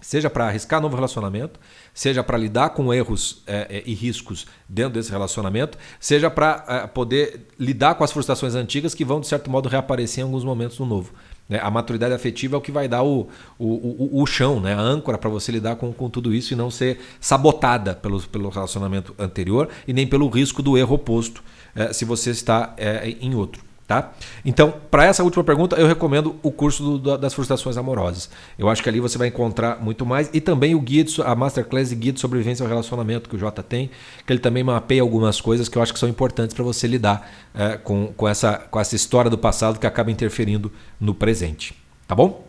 Seja 0.00 0.30
para 0.30 0.46
arriscar 0.46 0.80
novo 0.80 0.94
relacionamento, 0.94 1.60
seja 1.92 2.22
para 2.22 2.38
lidar 2.38 2.70
com 2.70 2.92
erros 2.92 3.42
é, 3.46 3.66
é, 3.68 3.82
e 3.84 3.94
riscos 3.94 4.46
dentro 4.68 4.94
desse 4.94 5.10
relacionamento, 5.10 5.76
seja 5.98 6.30
para 6.30 6.64
é, 6.66 6.86
poder 6.86 7.48
lidar 7.58 7.94
com 7.94 8.04
as 8.04 8.10
frustrações 8.10 8.54
antigas 8.54 8.94
que 8.94 9.04
vão, 9.04 9.20
de 9.20 9.26
certo 9.26 9.50
modo, 9.50 9.68
reaparecer 9.68 10.22
em 10.22 10.24
alguns 10.24 10.44
momentos 10.44 10.78
no 10.78 10.86
novo. 10.86 11.12
Né? 11.48 11.58
A 11.60 11.70
maturidade 11.70 12.14
afetiva 12.14 12.56
é 12.56 12.58
o 12.58 12.60
que 12.60 12.72
vai 12.72 12.88
dar 12.88 13.02
o, 13.02 13.28
o, 13.58 13.66
o, 13.66 14.22
o 14.22 14.26
chão, 14.26 14.60
né? 14.60 14.74
a 14.74 14.80
âncora 14.80 15.18
para 15.18 15.28
você 15.28 15.50
lidar 15.50 15.76
com, 15.76 15.92
com 15.92 16.08
tudo 16.08 16.32
isso 16.32 16.54
e 16.54 16.56
não 16.56 16.70
ser 16.70 17.00
sabotada 17.20 17.94
pelo, 17.94 18.22
pelo 18.22 18.48
relacionamento 18.48 19.14
anterior 19.18 19.68
e 19.86 19.92
nem 19.92 20.06
pelo 20.06 20.28
risco 20.28 20.62
do 20.62 20.78
erro 20.78 20.94
oposto 20.94 21.42
é, 21.74 21.92
se 21.92 22.04
você 22.04 22.30
está 22.30 22.74
é, 22.76 23.16
em 23.20 23.34
outro. 23.34 23.69
Tá? 23.90 24.12
Então, 24.44 24.72
para 24.88 25.04
essa 25.04 25.24
última 25.24 25.42
pergunta, 25.42 25.74
eu 25.74 25.84
recomendo 25.84 26.36
o 26.44 26.52
curso 26.52 26.96
do, 26.96 27.18
das 27.18 27.34
frustrações 27.34 27.76
amorosas. 27.76 28.30
Eu 28.56 28.68
acho 28.68 28.80
que 28.84 28.88
ali 28.88 29.00
você 29.00 29.18
vai 29.18 29.26
encontrar 29.26 29.82
muito 29.82 30.06
mais. 30.06 30.30
E 30.32 30.40
também 30.40 30.76
o 30.76 30.80
guia, 30.80 31.02
de, 31.02 31.20
a 31.20 31.34
Masterclass 31.34 31.90
e 31.90 31.96
Guia 31.96 32.12
de 32.12 32.20
Sobrevivência 32.20 32.62
ao 32.62 32.68
Relacionamento, 32.68 33.28
que 33.28 33.34
o 33.34 33.38
Jota 33.40 33.64
tem, 33.64 33.90
que 34.24 34.32
ele 34.32 34.38
também 34.38 34.62
mapeia 34.62 35.02
algumas 35.02 35.40
coisas 35.40 35.68
que 35.68 35.76
eu 35.76 35.82
acho 35.82 35.92
que 35.92 35.98
são 35.98 36.08
importantes 36.08 36.54
para 36.54 36.62
você 36.62 36.86
lidar 36.86 37.28
é, 37.52 37.78
com, 37.78 38.12
com, 38.16 38.28
essa, 38.28 38.58
com 38.70 38.78
essa 38.78 38.94
história 38.94 39.28
do 39.28 39.36
passado 39.36 39.76
que 39.76 39.88
acaba 39.88 40.08
interferindo 40.08 40.70
no 41.00 41.12
presente. 41.12 41.74
Tá 42.06 42.14
bom? 42.14 42.46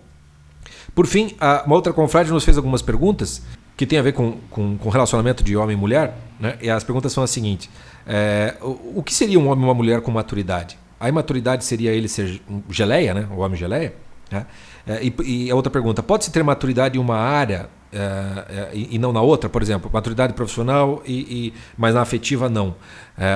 Por 0.93 1.07
fim, 1.07 1.35
uma 1.65 1.75
outra 1.75 1.91
confrade 1.91 2.29
nos 2.29 2.45
fez 2.45 2.55
algumas 2.55 2.83
perguntas 2.83 3.41
que 3.75 3.87
tem 3.87 3.97
a 3.97 4.03
ver 4.03 4.11
com, 4.11 4.33
com, 4.51 4.77
com 4.77 4.89
relacionamento 4.89 5.43
de 5.43 5.57
homem 5.57 5.75
e 5.75 5.79
mulher. 5.79 6.15
Né? 6.39 6.55
E 6.61 6.69
as 6.69 6.83
perguntas 6.83 7.11
são 7.11 7.23
as 7.23 7.31
seguintes: 7.31 7.67
é, 8.05 8.57
o, 8.61 8.99
o 8.99 9.03
que 9.03 9.11
seria 9.11 9.39
um 9.39 9.47
homem 9.47 9.65
e 9.65 9.67
uma 9.67 9.73
mulher 9.73 10.01
com 10.01 10.11
maturidade? 10.11 10.77
A 11.01 11.09
imaturidade 11.09 11.65
seria 11.65 11.91
ele 11.91 12.07
ser 12.07 12.39
geleia, 12.69 13.13
né? 13.13 13.27
o 13.31 13.39
homem 13.39 13.57
geleia? 13.57 13.93
Né? 14.29 14.45
É, 14.85 15.03
e, 15.03 15.13
e, 15.47 15.51
a 15.51 15.55
outra 15.55 15.71
pergunta: 15.71 16.03
pode-se 16.03 16.31
ter 16.31 16.43
maturidade 16.43 16.97
em 16.97 17.01
uma 17.01 17.17
área 17.17 17.69
é, 17.91 17.97
é, 17.97 18.69
e, 18.71 18.95
e, 18.95 18.99
não 18.99 19.11
na 19.11 19.19
outra? 19.19 19.49
Por 19.49 19.63
exemplo, 19.63 19.89
maturidade 19.91 20.33
profissional, 20.33 21.01
e, 21.05 21.47
e 21.47 21.53
mas 21.75 21.95
na 21.95 22.01
afetiva 22.01 22.47
não. 22.47 22.75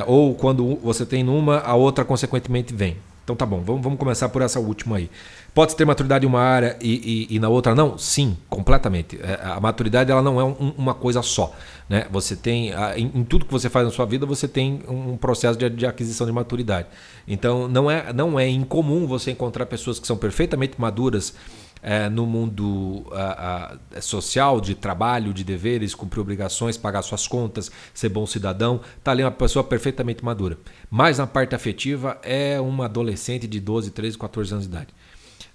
Ou 0.05 0.35
quando 0.35 0.75
você 0.77 1.05
tem 1.05 1.23
numa, 1.23 1.59
a 1.59 1.73
outra 1.73 2.05
consequentemente 2.05 2.73
vem. 2.73 2.97
Então 3.23 3.35
tá 3.35 3.45
bom, 3.45 3.59
vamos, 3.61 3.81
vamos 3.81 3.97
começar 3.97 4.29
por 4.29 4.43
essa 4.43 4.59
última 4.59 4.97
aí. 4.97 5.09
Pode 5.55 5.73
ter 5.73 5.85
maturidade 5.85 6.25
em 6.25 6.27
uma 6.27 6.41
área 6.41 6.77
e, 6.81 7.27
e, 7.29 7.35
e 7.37 7.39
na 7.39 7.47
outra 7.47 7.73
não? 7.73 7.97
Sim, 7.97 8.35
completamente. 8.49 9.17
É, 9.23 9.39
a 9.41 9.57
maturidade 9.61 10.11
ela 10.11 10.21
não 10.21 10.37
é 10.37 10.43
um, 10.43 10.73
uma 10.77 10.93
coisa 10.93 11.21
só. 11.21 11.55
Né? 11.87 12.07
Você 12.11 12.35
tem, 12.35 12.73
em, 12.97 13.09
em, 13.15 13.23
tudo 13.23 13.45
que 13.45 13.53
você 13.53 13.69
faz 13.69 13.85
na 13.85 13.91
sua 13.93 14.05
vida, 14.05 14.25
você 14.25 14.49
tem 14.49 14.81
um 14.85 15.15
processo 15.15 15.57
de, 15.57 15.69
de, 15.69 15.85
aquisição 15.85 16.27
de 16.27 16.33
maturidade. 16.33 16.89
Então 17.25 17.69
não 17.69 17.89
é, 17.89 18.11
não 18.11 18.37
é 18.37 18.49
incomum 18.49 19.07
você 19.07 19.31
encontrar 19.31 19.65
pessoas 19.65 19.97
que 19.97 20.05
são 20.05 20.17
perfeitamente 20.17 20.73
maduras 20.77 21.33
é, 21.81 22.09
no 22.09 22.25
mundo 22.25 23.05
a, 23.13 23.77
a, 23.95 24.01
social, 24.01 24.59
de 24.59 24.75
trabalho, 24.75 25.33
de 25.33 25.45
deveres, 25.45 25.95
cumprir 25.95 26.19
obrigações, 26.19 26.75
pagar 26.75 27.01
suas 27.01 27.29
contas, 27.29 27.71
ser 27.93 28.09
bom 28.09 28.25
cidadão, 28.25 28.81
está 28.97 29.11
ali 29.11 29.23
uma 29.23 29.31
pessoa 29.31 29.63
perfeitamente 29.63 30.25
madura. 30.25 30.57
Mas 30.89 31.17
na 31.17 31.27
parte 31.27 31.55
afetiva 31.55 32.19
é 32.23 32.59
uma 32.59 32.85
adolescente 32.85 33.47
de 33.47 33.61
12, 33.61 33.91
13, 33.91 34.17
14 34.17 34.51
anos 34.51 34.67
de 34.67 34.71
idade. 34.73 34.87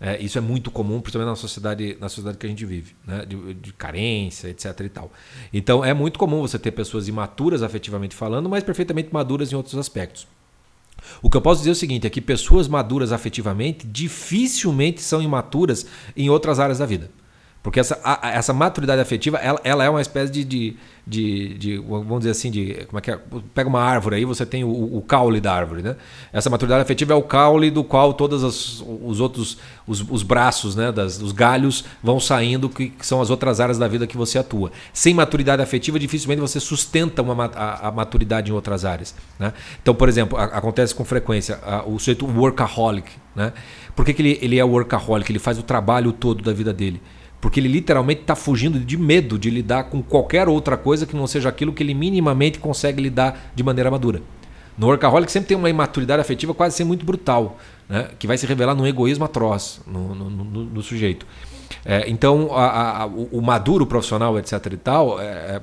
É, 0.00 0.18
isso 0.18 0.38
é 0.38 0.40
muito 0.40 0.70
comum, 0.70 0.98
principalmente 0.98 1.28
na 1.28 1.36
sociedade, 1.36 1.96
na 2.00 2.08
sociedade 2.08 2.38
que 2.38 2.46
a 2.46 2.48
gente 2.48 2.64
vive, 2.64 2.96
né? 3.06 3.26
de, 3.26 3.54
de, 3.54 3.72
carência, 3.74 4.48
etc. 4.48 4.80
e 4.80 4.88
tal. 4.88 5.12
Então 5.52 5.84
é 5.84 5.92
muito 5.92 6.18
comum 6.18 6.40
você 6.40 6.58
ter 6.58 6.70
pessoas 6.70 7.06
imaturas 7.06 7.62
afetivamente 7.62 8.16
falando, 8.16 8.48
mas 8.48 8.64
perfeitamente 8.64 9.10
maduras 9.12 9.52
em 9.52 9.56
outros 9.56 9.76
aspectos. 9.76 10.26
O 11.20 11.28
que 11.28 11.36
eu 11.36 11.42
posso 11.42 11.60
dizer 11.60 11.70
é 11.70 11.72
o 11.72 11.76
seguinte: 11.76 12.06
é 12.06 12.10
que 12.10 12.20
pessoas 12.20 12.66
maduras 12.66 13.12
afetivamente 13.12 13.86
dificilmente 13.86 15.02
são 15.02 15.20
imaturas 15.20 15.86
em 16.16 16.30
outras 16.30 16.58
áreas 16.58 16.78
da 16.78 16.86
vida. 16.86 17.10
Porque 17.62 17.78
essa, 17.78 18.00
a, 18.02 18.30
essa 18.30 18.54
maturidade 18.54 19.02
afetiva, 19.02 19.36
ela, 19.36 19.60
ela, 19.62 19.84
é 19.84 19.90
uma 19.90 20.00
espécie 20.00 20.32
de, 20.32 20.44
de, 20.44 20.76
de, 21.10 21.54
de, 21.54 21.76
vamos 21.78 22.20
dizer 22.20 22.30
assim, 22.30 22.52
de. 22.52 22.86
Como 22.86 22.98
é 22.98 23.00
que 23.00 23.10
é? 23.10 23.18
Pega 23.52 23.68
uma 23.68 23.82
árvore 23.82 24.14
aí, 24.14 24.24
você 24.24 24.46
tem 24.46 24.62
o, 24.62 24.70
o 24.70 25.02
caule 25.02 25.40
da 25.40 25.52
árvore, 25.52 25.82
né? 25.82 25.96
Essa 26.32 26.48
maturidade 26.48 26.82
afetiva 26.82 27.12
é 27.12 27.16
o 27.16 27.22
caule 27.22 27.68
do 27.68 27.82
qual 27.82 28.14
todos 28.14 28.44
os, 28.44 28.84
os 29.02 29.18
outros, 29.18 29.58
os, 29.88 30.08
os 30.08 30.22
braços, 30.22 30.76
né? 30.76 30.92
Das, 30.92 31.20
os 31.20 31.32
galhos 31.32 31.84
vão 32.00 32.20
saindo, 32.20 32.68
que, 32.68 32.90
que, 32.90 33.04
são 33.04 33.20
as 33.20 33.28
outras 33.28 33.58
áreas 33.58 33.76
da 33.76 33.88
vida 33.88 34.06
que 34.06 34.16
você 34.16 34.38
atua. 34.38 34.70
Sem 34.92 35.12
maturidade 35.12 35.60
afetiva, 35.60 35.98
dificilmente 35.98 36.40
você 36.40 36.60
sustenta 36.60 37.22
uma, 37.22 37.46
a, 37.46 37.88
a 37.88 37.90
maturidade 37.90 38.52
em 38.52 38.54
outras 38.54 38.84
áreas. 38.84 39.12
Né? 39.36 39.52
Então, 39.82 39.92
por 39.92 40.08
exemplo, 40.08 40.38
a, 40.38 40.44
acontece 40.44 40.94
com 40.94 41.04
frequência 41.04 41.58
a, 41.64 41.82
o 41.84 41.98
sujeito 41.98 42.24
workaholic, 42.24 43.10
né? 43.34 43.52
Por 43.96 44.04
que, 44.04 44.14
que 44.14 44.22
ele, 44.22 44.38
ele 44.40 44.58
é 44.60 44.64
workaholic? 44.64 45.32
Ele 45.32 45.40
faz 45.40 45.58
o 45.58 45.64
trabalho 45.64 46.12
todo 46.12 46.40
da 46.40 46.52
vida 46.52 46.72
dele. 46.72 47.02
Porque 47.40 47.58
ele 47.58 47.68
literalmente 47.68 48.20
está 48.22 48.36
fugindo 48.36 48.78
de 48.78 48.96
medo 48.96 49.38
de 49.38 49.48
lidar 49.50 49.84
com 49.84 50.02
qualquer 50.02 50.48
outra 50.48 50.76
coisa 50.76 51.06
que 51.06 51.16
não 51.16 51.26
seja 51.26 51.48
aquilo 51.48 51.72
que 51.72 51.82
ele 51.82 51.94
minimamente 51.94 52.58
consegue 52.58 53.02
lidar 53.02 53.52
de 53.54 53.62
maneira 53.62 53.90
madura. 53.90 54.20
No 54.76 54.86
workaholic 54.86 55.30
sempre 55.30 55.48
tem 55.48 55.56
uma 55.56 55.68
imaturidade 55.68 56.20
afetiva 56.20 56.54
quase 56.54 56.76
sempre 56.76 56.88
muito 56.88 57.04
brutal, 57.04 57.58
né? 57.88 58.08
que 58.18 58.26
vai 58.26 58.38
se 58.38 58.46
revelar 58.46 58.74
num 58.74 58.86
egoísmo 58.86 59.24
atroz 59.24 59.80
no, 59.86 60.14
no, 60.14 60.30
no, 60.30 60.64
no 60.64 60.82
sujeito. 60.82 61.26
É, 61.84 62.08
então, 62.08 62.50
a, 62.54 63.02
a, 63.02 63.06
o, 63.06 63.28
o, 63.32 63.42
maduro 63.42 63.86
profissional, 63.86 64.38
etc. 64.38 64.52
e 64.72 64.76
tal, 64.76 65.20
é, 65.20 65.24
é, 65.24 65.62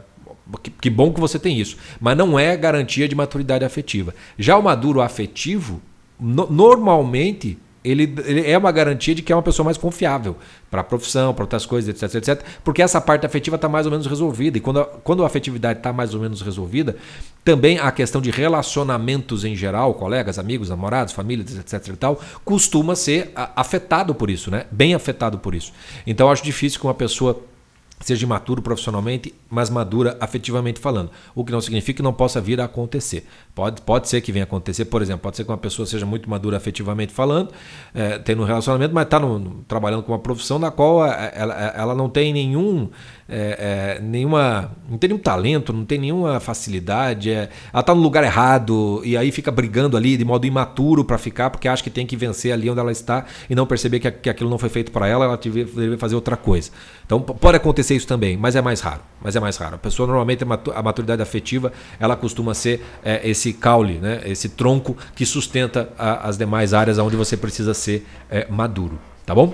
que, 0.61 0.71
que 0.71 0.89
bom 0.89 1.11
que 1.11 1.19
você 1.19 1.37
tem 1.37 1.59
isso, 1.59 1.77
mas 1.99 2.17
não 2.17 2.39
é 2.39 2.55
garantia 2.55 3.07
de 3.07 3.15
maturidade 3.15 3.65
afetiva. 3.65 4.13
Já 4.37 4.57
o 4.57 4.63
maduro 4.63 5.01
afetivo, 5.01 5.81
no, 6.19 6.47
normalmente 6.49 7.57
ele, 7.89 8.13
ele, 8.25 8.49
é 8.49 8.57
uma 8.57 8.71
garantia 8.71 9.13
de 9.13 9.21
que 9.21 9.31
é 9.31 9.35
uma 9.35 9.41
pessoa 9.41 9.65
mais 9.65 9.77
confiável 9.77 10.35
para 10.69 10.81
a 10.81 10.83
profissão, 10.83 11.33
para 11.33 11.43
outras 11.43 11.65
coisas, 11.65 11.89
etc, 11.89 12.15
etc. 12.15 12.45
Porque 12.63 12.81
essa 12.81 12.99
parte 12.99 13.25
afetiva 13.25 13.55
está 13.55 13.69
mais 13.69 13.85
ou 13.85 13.91
menos 13.91 14.07
resolvida. 14.07 14.57
E 14.57 14.61
quando 14.61 14.81
a, 14.81 14.85
quando 14.85 15.23
a 15.23 15.27
afetividade 15.27 15.79
está 15.79 15.93
mais 15.93 16.13
ou 16.13 16.21
menos 16.21 16.41
resolvida, 16.41 16.95
também 17.43 17.79
a 17.79 17.91
questão 17.91 18.21
de 18.21 18.29
relacionamentos 18.29 19.45
em 19.45 19.55
geral, 19.55 19.93
colegas, 19.93 20.37
amigos, 20.37 20.69
namorados, 20.69 21.13
famílias, 21.13 21.57
etc. 21.57 21.93
e 21.93 21.97
tal, 21.97 22.21
costuma 22.43 22.95
ser 22.95 23.31
afetado 23.55 24.13
por 24.13 24.29
isso, 24.29 24.51
né? 24.51 24.65
Bem 24.71 24.93
afetado 24.93 25.37
por 25.37 25.55
isso. 25.55 25.71
Então 26.05 26.29
acho 26.29 26.43
difícil 26.43 26.79
que 26.79 26.85
uma 26.85 26.93
pessoa 26.93 27.41
seja 28.07 28.25
imaturo 28.25 28.61
profissionalmente, 28.61 29.33
mas 29.49 29.69
madura 29.69 30.17
afetivamente 30.19 30.79
falando. 30.79 31.11
O 31.35 31.43
que 31.43 31.51
não 31.51 31.61
significa 31.61 31.97
que 31.97 32.03
não 32.03 32.13
possa 32.13 32.39
vir 32.39 32.59
a 32.61 32.65
acontecer. 32.65 33.25
Pode, 33.53 33.81
pode 33.81 34.07
ser 34.07 34.21
que 34.21 34.31
venha 34.31 34.43
a 34.43 34.47
acontecer, 34.47 34.85
por 34.85 35.01
exemplo, 35.01 35.21
pode 35.21 35.37
ser 35.37 35.43
que 35.43 35.51
uma 35.51 35.57
pessoa 35.57 35.85
seja 35.85 36.05
muito 36.05 36.29
madura 36.29 36.57
afetivamente 36.57 37.11
falando, 37.13 37.51
é, 37.93 38.17
tendo 38.19 38.41
um 38.41 38.45
relacionamento, 38.45 38.93
mas 38.93 39.05
está 39.05 39.19
trabalhando 39.67 40.03
com 40.03 40.11
uma 40.11 40.19
profissão 40.19 40.57
na 40.57 40.71
qual 40.71 41.05
é, 41.05 41.33
ela, 41.35 41.53
ela 41.75 41.95
não 41.95 42.09
tem 42.09 42.31
nenhum 42.31 42.89
é, 43.29 43.97
é, 43.97 44.01
nenhuma. 44.01 44.71
não 44.89 44.97
tem 44.97 45.09
nenhum 45.09 45.19
talento, 45.19 45.73
não 45.73 45.83
tem 45.83 45.97
nenhuma 45.97 46.39
facilidade. 46.39 47.29
Ela 47.29 47.49
está 47.77 47.93
no 47.93 48.01
lugar 48.01 48.23
errado 48.23 49.01
e 49.03 49.17
aí 49.17 49.31
fica 49.31 49.51
brigando 49.51 49.97
ali 49.97 50.15
de 50.15 50.23
modo 50.23 50.47
imaturo 50.47 51.03
para 51.03 51.17
ficar, 51.17 51.49
porque 51.49 51.67
acha 51.67 51.83
que 51.83 51.89
tem 51.89 52.05
que 52.05 52.15
vencer 52.15 52.53
ali 52.53 52.69
onde 52.69 52.79
ela 52.79 52.91
está 52.91 53.25
e 53.49 53.55
não 53.55 53.65
perceber 53.65 53.99
que, 53.99 54.09
que 54.09 54.29
aquilo 54.29 54.49
não 54.49 54.57
foi 54.57 54.69
feito 54.69 54.91
para 54.91 55.07
ela, 55.07 55.25
ela 55.25 55.37
deveria 55.37 55.97
fazer 55.97 56.15
outra 56.15 56.37
coisa. 56.37 56.71
Então 57.05 57.19
pode 57.21 57.57
acontecer 57.57 57.95
isso 57.97 58.07
também, 58.07 58.37
mas 58.37 58.55
é 58.55 58.61
mais 58.61 58.79
raro. 58.79 59.01
Mas 59.21 59.35
é 59.35 59.39
mais 59.39 59.57
raro. 59.57 59.75
A 59.75 59.77
pessoa 59.77 60.07
normalmente 60.07 60.43
a 60.43 60.83
maturidade 60.83 61.21
afetiva 61.21 61.71
ela 61.99 62.15
costuma 62.15 62.53
ser 62.53 62.83
é, 63.03 63.27
esse 63.27 63.53
caule, 63.53 63.95
né? 63.95 64.21
esse 64.25 64.49
tronco 64.49 64.95
que 65.15 65.25
sustenta 65.25 65.89
a, 65.97 66.27
as 66.27 66.37
demais 66.37 66.73
áreas 66.73 66.97
onde 66.97 67.15
você 67.15 67.35
precisa 67.35 67.73
ser 67.73 68.07
é, 68.29 68.47
maduro. 68.49 68.99
Tá 69.25 69.35
bom? 69.35 69.53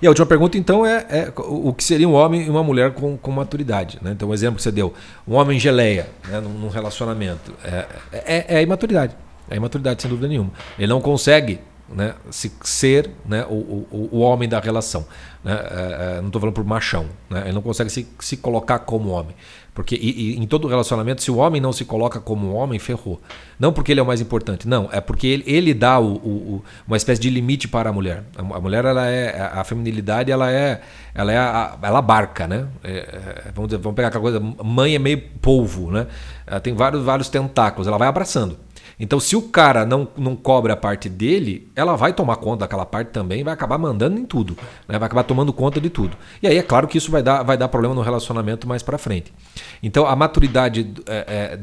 E 0.00 0.06
a 0.06 0.10
última 0.10 0.26
pergunta, 0.26 0.58
então, 0.58 0.84
é, 0.84 1.06
é, 1.08 1.32
o 1.36 1.72
que 1.72 1.84
seria 1.84 2.08
um 2.08 2.14
homem 2.14 2.46
e 2.46 2.50
uma 2.50 2.62
mulher 2.62 2.92
com, 2.92 3.16
com 3.16 3.30
maturidade. 3.30 3.98
Né? 4.02 4.12
Então, 4.12 4.28
o 4.28 4.34
exemplo 4.34 4.56
que 4.56 4.62
você 4.62 4.72
deu, 4.72 4.92
um 5.26 5.34
homem 5.34 5.58
geleia 5.58 6.08
né, 6.28 6.40
num, 6.40 6.50
num 6.50 6.68
relacionamento, 6.68 7.52
é, 7.64 7.86
é, 8.12 8.58
é 8.58 8.62
imaturidade. 8.62 9.14
É 9.50 9.56
imaturidade, 9.56 10.02
sem 10.02 10.08
dúvida 10.08 10.28
nenhuma. 10.28 10.50
Ele 10.78 10.88
não 10.88 11.00
consegue 11.00 11.60
né, 11.94 12.14
se 12.30 12.52
ser 12.62 13.10
né, 13.24 13.44
o, 13.48 13.86
o, 13.90 14.08
o 14.12 14.18
homem 14.20 14.48
da 14.48 14.60
relação. 14.60 15.06
Né? 15.44 15.52
É, 15.52 16.16
é, 16.16 16.20
não 16.20 16.26
estou 16.26 16.40
falando 16.40 16.54
por 16.54 16.64
machão. 16.64 17.06
Né? 17.28 17.42
Ele 17.44 17.52
não 17.52 17.62
consegue 17.62 17.90
se, 17.90 18.06
se 18.20 18.36
colocar 18.36 18.80
como 18.80 19.10
homem. 19.10 19.34
Porque 19.74 19.94
e, 19.94 20.34
e, 20.34 20.38
em 20.38 20.46
todo 20.46 20.68
relacionamento, 20.68 21.22
se 21.22 21.30
o 21.30 21.36
homem 21.36 21.60
não 21.60 21.72
se 21.72 21.84
coloca 21.86 22.20
como 22.20 22.52
homem, 22.52 22.78
ferrou. 22.78 23.20
Não 23.58 23.72
porque 23.72 23.92
ele 23.92 24.00
é 24.00 24.02
o 24.02 24.06
mais 24.06 24.20
importante, 24.20 24.68
não. 24.68 24.88
É 24.92 25.00
porque 25.00 25.26
ele, 25.26 25.44
ele 25.46 25.72
dá 25.72 25.98
o, 25.98 26.14
o, 26.16 26.64
uma 26.86 26.96
espécie 26.96 27.20
de 27.20 27.30
limite 27.30 27.66
para 27.66 27.88
a 27.88 27.92
mulher. 27.92 28.22
A, 28.36 28.40
a, 28.40 28.60
mulher, 28.60 28.84
ela 28.84 29.08
é 29.08 29.50
a 29.54 29.64
feminilidade, 29.64 30.30
ela 30.30 30.52
é, 30.52 30.82
ela 31.14 31.32
é, 31.32 31.38
a, 31.38 31.78
ela 31.80 32.02
barca, 32.02 32.46
né? 32.46 32.66
É, 32.84 32.90
é, 32.90 33.50
vamos, 33.54 33.70
dizer, 33.70 33.80
vamos 33.82 33.96
pegar 33.96 34.08
aquela 34.08 34.22
coisa, 34.22 34.40
mãe 34.40 34.94
é 34.94 34.98
meio 34.98 35.22
polvo, 35.40 35.90
né? 35.90 36.06
Ela 36.46 36.60
tem 36.60 36.74
vários, 36.74 37.02
vários 37.02 37.30
tentáculos, 37.30 37.86
ela 37.88 37.96
vai 37.96 38.08
abraçando. 38.08 38.58
Então, 39.02 39.18
se 39.18 39.34
o 39.34 39.42
cara 39.42 39.84
não, 39.84 40.06
não 40.16 40.36
cobra 40.36 40.74
a 40.74 40.76
parte 40.76 41.08
dele, 41.08 41.68
ela 41.74 41.96
vai 41.96 42.12
tomar 42.12 42.36
conta 42.36 42.60
daquela 42.60 42.86
parte 42.86 43.08
também 43.08 43.42
vai 43.42 43.52
acabar 43.52 43.76
mandando 43.76 44.16
em 44.16 44.24
tudo. 44.24 44.56
Né? 44.86 44.96
Vai 44.96 45.06
acabar 45.06 45.24
tomando 45.24 45.52
conta 45.52 45.80
de 45.80 45.90
tudo. 45.90 46.16
E 46.40 46.46
aí 46.46 46.56
é 46.56 46.62
claro 46.62 46.86
que 46.86 46.96
isso 46.96 47.10
vai 47.10 47.20
dar, 47.20 47.42
vai 47.42 47.56
dar 47.56 47.66
problema 47.66 47.96
no 47.96 48.00
relacionamento 48.00 48.68
mais 48.68 48.80
para 48.80 48.96
frente. 48.96 49.34
Então, 49.82 50.06
a 50.06 50.14
maturidade 50.14 50.94
é, 51.08 51.58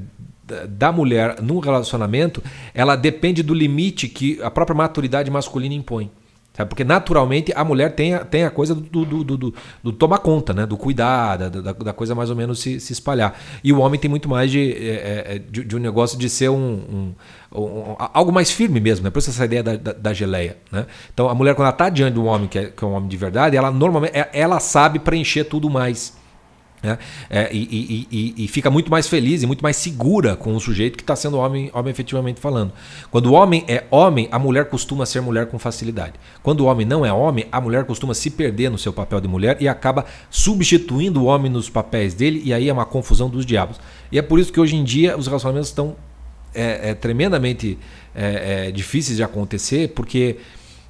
é, 0.51 0.65
da 0.67 0.91
mulher 0.91 1.41
num 1.41 1.59
relacionamento, 1.59 2.43
ela 2.73 2.97
depende 2.97 3.41
do 3.41 3.53
limite 3.53 4.09
que 4.09 4.37
a 4.43 4.51
própria 4.51 4.75
maturidade 4.75 5.31
masculina 5.31 5.73
impõe. 5.73 6.11
Sabe? 6.59 6.67
Porque 6.67 6.83
naturalmente 6.83 7.53
a 7.55 7.63
mulher 7.63 7.95
tem 7.95 8.15
a, 8.15 8.25
tem 8.25 8.43
a 8.43 8.49
coisa 8.49 8.75
do, 8.75 9.05
do, 9.05 9.23
do, 9.23 9.37
do, 9.37 9.53
do 9.81 9.93
tomar 9.93 10.17
conta, 10.17 10.53
né? 10.53 10.65
do 10.65 10.75
cuidar, 10.75 11.37
da, 11.37 11.47
da, 11.47 11.71
da, 11.71 11.93
coisa 11.93 12.13
mais 12.13 12.29
ou 12.29 12.35
menos 12.35 12.59
se, 12.59 12.81
se 12.81 12.91
espalhar. 12.91 13.39
E 13.63 13.71
o 13.71 13.79
homem 13.79 13.97
tem 13.97 14.09
muito 14.09 14.27
mais 14.27 14.51
de, 14.51 14.73
é, 14.73 15.35
é 15.35 15.39
de, 15.39 15.63
de, 15.63 15.75
um 15.77 15.79
negócio 15.79 16.19
de 16.19 16.29
ser 16.29 16.49
um, 16.49 17.15
um, 17.53 17.57
um, 17.57 17.95
algo 17.97 18.33
mais 18.33 18.51
firme 18.51 18.81
mesmo, 18.81 19.05
né? 19.05 19.09
Por 19.09 19.19
isso 19.19 19.29
essa 19.29 19.45
ideia 19.45 19.63
da, 19.63 19.77
da, 19.77 19.93
da 19.93 20.13
geleia. 20.13 20.57
Né? 20.69 20.85
Então 21.13 21.29
a 21.29 21.33
mulher, 21.33 21.55
quando 21.55 21.67
ela 21.67 21.73
está 21.73 21.87
diante 21.87 22.15
de 22.15 22.19
um 22.19 22.25
homem 22.25 22.49
que 22.49 22.59
é, 22.59 22.65
que 22.65 22.83
é 22.83 22.87
um 22.87 22.91
homem 22.91 23.07
de 23.07 23.15
verdade, 23.15 23.55
ela 23.55 23.71
normalmente 23.71 24.17
é, 24.17 24.29
ela 24.33 24.59
sabe 24.59 24.99
preencher 24.99 25.45
tudo 25.45 25.69
mais. 25.69 26.18
Né? 26.81 26.97
É, 27.29 27.49
e, 27.51 27.57
e, 27.57 28.07
e, 28.09 28.45
e, 28.45 28.47
fica 28.47 28.69
muito 28.71 28.89
mais 28.89 29.07
feliz 29.07 29.43
e 29.43 29.45
muito 29.45 29.61
mais 29.61 29.75
segura 29.75 30.35
com 30.35 30.55
o 30.55 30.59
sujeito 30.59 30.95
que 30.95 31.03
está 31.03 31.15
sendo 31.15 31.37
homem, 31.37 31.69
homem 31.73 31.91
efetivamente 31.91 32.39
falando. 32.39 32.71
Quando 33.11 33.27
o 33.27 33.33
homem 33.33 33.65
é 33.67 33.83
homem, 33.91 34.29
a 34.31 34.39
mulher 34.39 34.65
costuma 34.65 35.05
ser 35.05 35.21
mulher 35.21 35.47
com 35.47 35.59
facilidade. 35.59 36.13
Quando 36.41 36.61
o 36.61 36.65
homem 36.65 36.85
não 36.85 37.05
é 37.05 37.11
homem, 37.11 37.45
a 37.51 37.59
mulher 37.59 37.83
costuma 37.85 38.13
se 38.13 38.29
perder 38.29 38.69
no 38.69 38.77
seu 38.77 38.93
papel 38.93 39.19
de 39.19 39.27
mulher 39.27 39.57
e 39.59 39.67
acaba 39.67 40.05
substituindo 40.29 41.21
o 41.21 41.25
homem 41.25 41.51
nos 41.51 41.69
papéis 41.69 42.13
dele, 42.13 42.41
e 42.45 42.53
aí 42.53 42.69
é 42.69 42.73
uma 42.73 42.85
confusão 42.85 43.29
dos 43.29 43.45
diabos. 43.45 43.79
E 44.11 44.17
é 44.17 44.21
por 44.21 44.39
isso 44.39 44.51
que 44.53 44.59
hoje 44.59 44.75
em 44.75 44.83
dia 44.83 45.17
os 45.17 45.27
relacionamentos 45.27 45.69
estão 45.69 45.95
é, 46.53 46.89
é, 46.89 46.93
tremendamente 46.93 47.77
é, 48.15 48.67
é, 48.67 48.71
difíceis 48.71 49.17
de 49.17 49.23
acontecer, 49.23 49.89
porque 49.89 50.37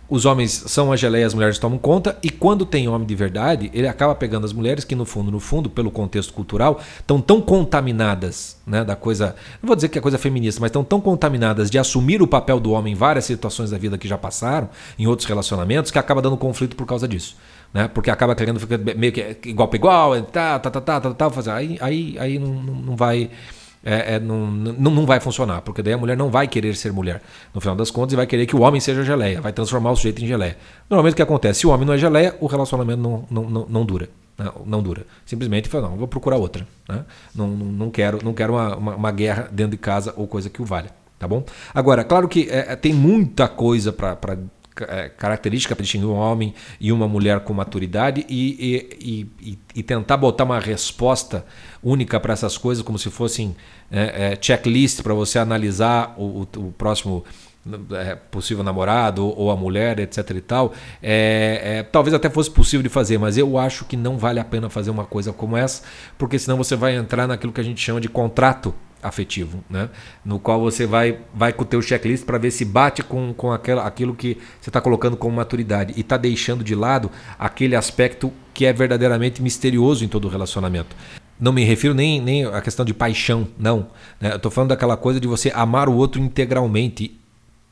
os 0.10 0.26
homens 0.26 0.64
são 0.68 0.92
a 0.92 0.96
geleia, 0.96 1.28
as 1.28 1.34
mulheres 1.34 1.60
tomam 1.60 1.78
conta, 1.78 2.18
e 2.24 2.30
quando 2.30 2.66
tem 2.66 2.88
homem 2.88 3.06
de 3.06 3.16
verdade, 3.16 3.70
ele 3.74 3.88
acaba 3.88 4.16
pegando 4.16 4.46
as 4.46 4.52
mulheres 4.52 4.84
que, 4.84 4.96
no 4.96 5.06
fundo, 5.06 5.32
no 5.32 5.40
fundo, 5.40 5.70
pelo 5.70 5.92
contexto 5.92 6.34
cultural, 6.34 6.80
estão 7.00 7.22
tão 7.22 7.40
contaminadas 7.40 8.58
né, 8.66 8.84
da 8.84 8.96
coisa. 8.96 9.36
Não 9.62 9.68
vou 9.68 9.76
dizer 9.76 9.90
que 9.90 9.98
é 9.98 10.02
coisa 10.02 10.18
feminista, 10.18 10.60
mas 10.60 10.70
estão 10.70 10.84
tão 10.84 11.00
contaminadas 11.00 11.70
de 11.70 11.78
assumir 11.78 12.22
o 12.22 12.28
papel 12.28 12.60
do 12.60 12.72
homem 12.72 12.94
em 12.94 12.96
várias 12.96 13.26
situações 13.26 13.70
da 13.70 13.78
vida 13.78 13.98
que 13.98 14.08
já 14.08 14.18
passaram, 14.18 14.70
em 14.98 15.06
outros 15.06 15.28
relacionamentos, 15.28 15.92
que 15.92 16.00
acaba 16.00 16.22
dando 16.22 16.38
conflito 16.38 16.76
por 16.76 16.88
causa 16.88 17.08
disso. 17.08 17.36
Né? 17.72 17.88
Porque 17.88 18.10
acaba 18.10 18.34
querendo 18.34 18.60
ficar 18.60 18.78
meio 18.78 19.12
que 19.12 19.38
igual 19.46 19.68
para 19.68 19.78
igual, 19.78 20.22
tá, 20.24 20.58
tá, 20.58 20.72
tá, 20.72 20.82
tá, 20.82 21.02
tá, 21.02 21.14
tá, 21.14 21.30
fazer. 21.30 21.52
Aí, 21.52 21.78
aí, 21.80 22.16
aí 22.18 22.40
não, 22.40 22.54
não 22.54 22.96
vai 22.96 23.30
é, 23.84 24.16
é, 24.16 24.20
não, 24.20 24.48
não, 24.48 24.92
não 24.92 25.06
vai 25.06 25.20
funcionar, 25.20 25.62
porque 25.62 25.82
daí 25.82 25.94
a 25.94 25.98
mulher 25.98 26.18
não 26.18 26.30
vai 26.30 26.48
querer 26.48 26.76
ser 26.76 26.92
mulher, 26.92 27.22
no 27.54 27.62
final 27.62 27.76
das 27.76 27.90
contas, 27.90 28.16
vai 28.16 28.28
querer 28.28 28.46
que 28.46 28.56
o 28.56 28.62
homem 28.62 28.82
seja 28.82 29.04
geleia, 29.04 29.40
vai 29.40 29.54
transformar 29.54 29.92
o 29.92 29.96
sujeito 29.96 30.24
em 30.24 30.28
geleia. 30.28 30.58
Normalmente 30.90 31.14
o 31.14 31.16
que 31.16 31.22
acontece? 31.22 31.62
Se 31.62 31.68
o 31.68 31.70
homem 31.70 31.86
não 31.86 31.94
é 31.94 31.98
geleia, 31.98 32.36
o 32.40 32.48
relacionamento 32.48 33.02
não, 33.02 33.26
não, 33.30 33.50
não, 33.50 33.66
não 33.70 33.86
dura. 33.86 34.10
Não, 34.38 34.64
não 34.66 34.82
dura. 34.82 35.06
Simplesmente 35.26 35.68
fala, 35.68 35.90
não, 35.90 35.98
vou 35.98 36.08
procurar 36.08 36.38
outra. 36.38 36.66
Né? 36.88 37.06
Não, 37.36 37.48
não, 37.48 37.66
não 37.66 37.92
quero, 37.92 38.20
não 38.24 38.34
quero 38.34 38.54
uma, 38.54 38.76
uma, 38.76 38.96
uma, 38.96 39.12
guerra 39.12 39.50
dentro 39.52 39.72
de 39.72 39.78
casa 39.78 40.14
ou 40.16 40.28
coisa 40.28 40.50
que 40.50 40.62
o 40.62 40.66
valha. 40.66 40.92
Tá 41.18 41.28
bom? 41.28 41.44
Agora, 41.74 42.06
claro 42.06 42.30
que 42.30 42.48
é, 42.50 42.72
é 42.72 42.76
tem 42.78 42.94
muita 42.94 43.50
coisa 43.50 43.92
para 43.92 44.38
característica 45.18 45.76
para 45.76 45.84
distinguir 45.84 46.08
um 46.08 46.16
homem 46.16 46.54
e 46.80 46.92
uma 46.92 47.08
mulher 47.08 47.40
com 47.42 47.54
maturidade 47.54 48.26
e, 48.30 48.88
e, 49.00 49.28
e, 49.42 49.60
e 49.76 49.84
tentar 49.84 50.18
botar 50.18 50.44
uma 50.44 50.60
resposta 50.60 51.46
única 51.84 52.20
para 52.20 52.34
essas 52.34 52.58
coisas, 52.58 52.84
como 52.84 52.98
se 52.98 53.10
fossem 53.10 53.56
é, 53.92 54.34
é, 54.34 54.38
checklist 54.40 55.02
para 55.02 55.14
você 55.14 55.40
analisar 55.40 56.14
o, 56.18 56.48
o, 56.56 56.68
o 56.68 56.72
próximo 56.72 57.24
é, 57.92 58.16
possível 58.16 58.64
namorado 58.64 59.26
ou, 59.26 59.38
ou, 59.38 59.52
a 59.52 59.56
mulher, 59.56 60.00
etc 60.00 60.30
e 60.32 60.42
tal, 60.42 60.74
é, 61.02 61.62
é, 61.64 61.84
talvez 61.84 62.14
até 62.14 62.30
fosse 62.30 62.50
possível 62.50 62.84
de 62.84 62.90
fazer, 62.90 63.18
mas 63.18 63.38
eu 63.38 63.58
acho 63.58 63.86
que 63.86 63.98
não 63.98 64.18
vale 64.18 64.40
a 64.40 64.46
pena 64.46 64.70
fazer 64.70 64.90
uma 64.90 65.06
coisa 65.06 65.34
como 65.34 65.58
essa, 65.58 65.84
porque 66.18 66.40
senão 66.40 66.58
você 66.58 66.76
vai 66.76 66.96
entrar 66.96 67.28
naquilo 67.28 67.52
que 67.52 67.62
a 67.62 67.64
gente 67.64 67.82
chama 67.82 68.00
de 68.00 68.10
contrato 68.10 68.74
afetivo, 69.02 69.64
né? 69.70 69.90
No 70.24 70.40
qual 70.40 70.60
você 70.60 70.86
vai, 70.86 71.20
vai 71.34 71.54
com 71.54 71.64
o 71.64 71.66
teu 71.66 71.82
checklist 71.82 72.26
para 72.26 72.38
ver 72.38 72.52
se 72.52 72.66
bate 72.66 73.02
com, 73.02 73.34
com 73.34 73.52
aquela, 73.52 73.84
aquilo 73.86 74.16
que 74.16 74.38
você 74.60 74.70
está 74.70 74.82
colocando 74.82 75.16
como 75.16 75.36
maturidade 75.36 75.94
e 75.96 76.02
está 76.02 76.18
deixando 76.18 76.64
de 76.64 76.76
lado 76.76 77.10
aquele 77.38 77.76
aspecto 77.76 78.32
que 78.54 78.66
é 78.66 78.74
verdadeiramente 78.74 79.42
misterioso 79.42 80.04
em 80.04 80.08
todo 80.08 80.26
o 80.26 80.30
relacionamento. 80.30 80.96
Não 81.40 81.54
me 81.54 81.64
refiro 81.64 81.94
nem, 81.94 82.22
nem 82.22 82.46
à 82.46 82.62
questão 82.62 82.84
de 82.84 82.94
paixão, 82.94 83.48
não. 83.58 83.88
Né? 84.20 84.32
Eu 84.32 84.36
estou 84.36 84.52
falando 84.52 84.70
daquela 84.70 84.98
coisa 84.98 85.20
de 85.20 85.28
você 85.28 85.50
amar 85.56 85.88
o 85.88 85.96
outro 85.96 86.22
integralmente, 86.22 87.18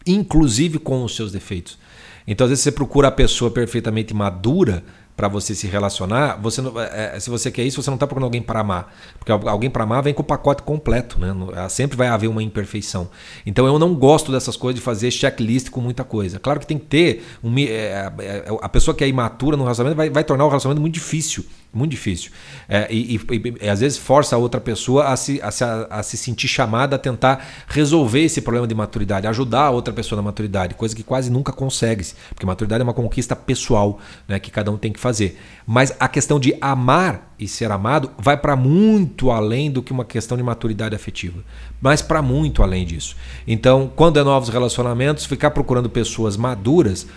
inclusive 0.06 0.80
com 0.80 1.04
os 1.04 1.16
seus 1.16 1.34
defeitos. 1.34 1.78
Então, 2.26 2.46
às 2.46 2.50
vezes, 2.50 2.64
você 2.64 2.72
procura 2.72 3.10
a 3.10 3.12
pessoa 3.12 3.52
perfeitamente 3.52 4.14
madura 4.14 4.84
para 5.18 5.28
você 5.28 5.56
se 5.56 5.66
relacionar, 5.66 6.40
você 6.40 6.62
não, 6.62 6.80
é, 6.80 7.20
se 7.20 7.28
você 7.28 7.50
quer 7.50 7.64
isso, 7.64 7.82
você 7.82 7.90
não 7.90 7.96
está 7.96 8.06
procurando 8.06 8.26
alguém 8.26 8.42
para 8.42 8.60
amar. 8.60 8.96
Porque 9.18 9.32
alguém 9.32 9.68
para 9.68 9.84
amar 9.84 10.04
vem 10.04 10.14
com 10.14 10.22
o 10.22 10.26
pacote 10.26 10.62
completo, 10.62 11.20
né? 11.20 11.34
Sempre 11.70 11.98
vai 11.98 12.08
haver 12.08 12.28
uma 12.28 12.44
imperfeição. 12.44 13.10
Então 13.44 13.66
eu 13.66 13.80
não 13.80 13.96
gosto 13.96 14.32
dessas 14.32 14.56
coisas 14.56 14.80
de 14.80 14.86
fazer 14.86 15.10
checklist 15.10 15.72
com 15.72 15.82
muita 15.82 16.04
coisa. 16.04 16.38
Claro 16.38 16.60
que 16.60 16.68
tem 16.68 16.78
que 16.78 16.86
ter. 16.86 17.26
Um, 17.44 17.58
é, 17.58 18.12
é, 18.20 18.46
a 18.62 18.70
pessoa 18.70 18.94
que 18.94 19.04
é 19.04 19.08
imatura 19.08 19.58
no 19.58 19.64
relacionamento 19.64 19.98
vai, 19.98 20.10
vai 20.12 20.24
tornar 20.24 20.46
o 20.46 20.50
relacionamento 20.50 20.82
muito 20.82 20.94
difícil. 20.94 21.44
Muito 21.74 21.92
difícil. 21.92 22.32
É, 22.70 22.88
e, 22.90 23.16
e, 23.16 23.20
e, 23.62 23.70
às 23.70 23.82
vezes 23.82 23.98
força 23.98 24.36
a 24.36 24.40
outra 24.40 24.60
pessoa 24.60 25.06
a 25.06 25.18
se, 25.18 25.42
a, 25.42 25.52
se, 25.52 25.64
a, 25.64 26.02
se 26.02 26.18
sentir 26.18 26.48
chamada 26.48 26.96
a 26.96 27.00
tentar 27.00 27.46
resolver 27.68 28.22
esse 28.22 28.42
problema 28.42 28.66
de 28.66 28.74
maturidade, 28.74 29.28
ajudar 29.28 29.64
a 29.64 29.70
outra 29.70 29.94
pessoa 29.94 30.16
na 30.16 30.24
maturidade, 30.24 30.76
coisa 30.76 30.96
que 30.96 31.04
quase 31.04 31.30
nunca 31.30 31.52
consegue. 31.52 32.06
Porque 32.30 32.46
maturidade 32.46 32.82
é 32.82 32.84
uma 32.84 32.94
conquista 32.94 33.36
pessoal 33.36 34.00
né, 34.28 34.40
que 34.40 34.50
cada 34.50 34.72
um 34.72 34.78
tem 34.78 34.92
que 34.92 35.00
fazer. 35.08 35.40
Mas 35.66 35.96
a 36.00 36.08
questão 36.08 36.40
de 36.40 36.56
amar 36.60 37.34
e 37.40 37.48
ser 37.48 37.72
amado 37.72 38.12
vai 38.18 38.36
para 38.36 38.56
muito 38.56 39.32
além 39.32 39.72
do 39.72 39.82
que 39.82 39.92
uma 39.92 40.04
questão 40.04 40.38
de 40.38 40.44
maturidade 40.44 40.96
afetiva. 40.96 41.40
Mas 41.82 42.02
para 42.02 42.22
muito 42.22 42.62
além 42.62 42.86
disso. 42.86 43.16
Então, 43.48 43.92
quando 43.96 44.20
é 44.20 44.24
novos 44.24 44.50
relacionamentos, 44.50 45.26
ficar 45.26 45.52
procurando 45.52 45.90
pessoas 45.90 46.36
maduras 46.36 47.08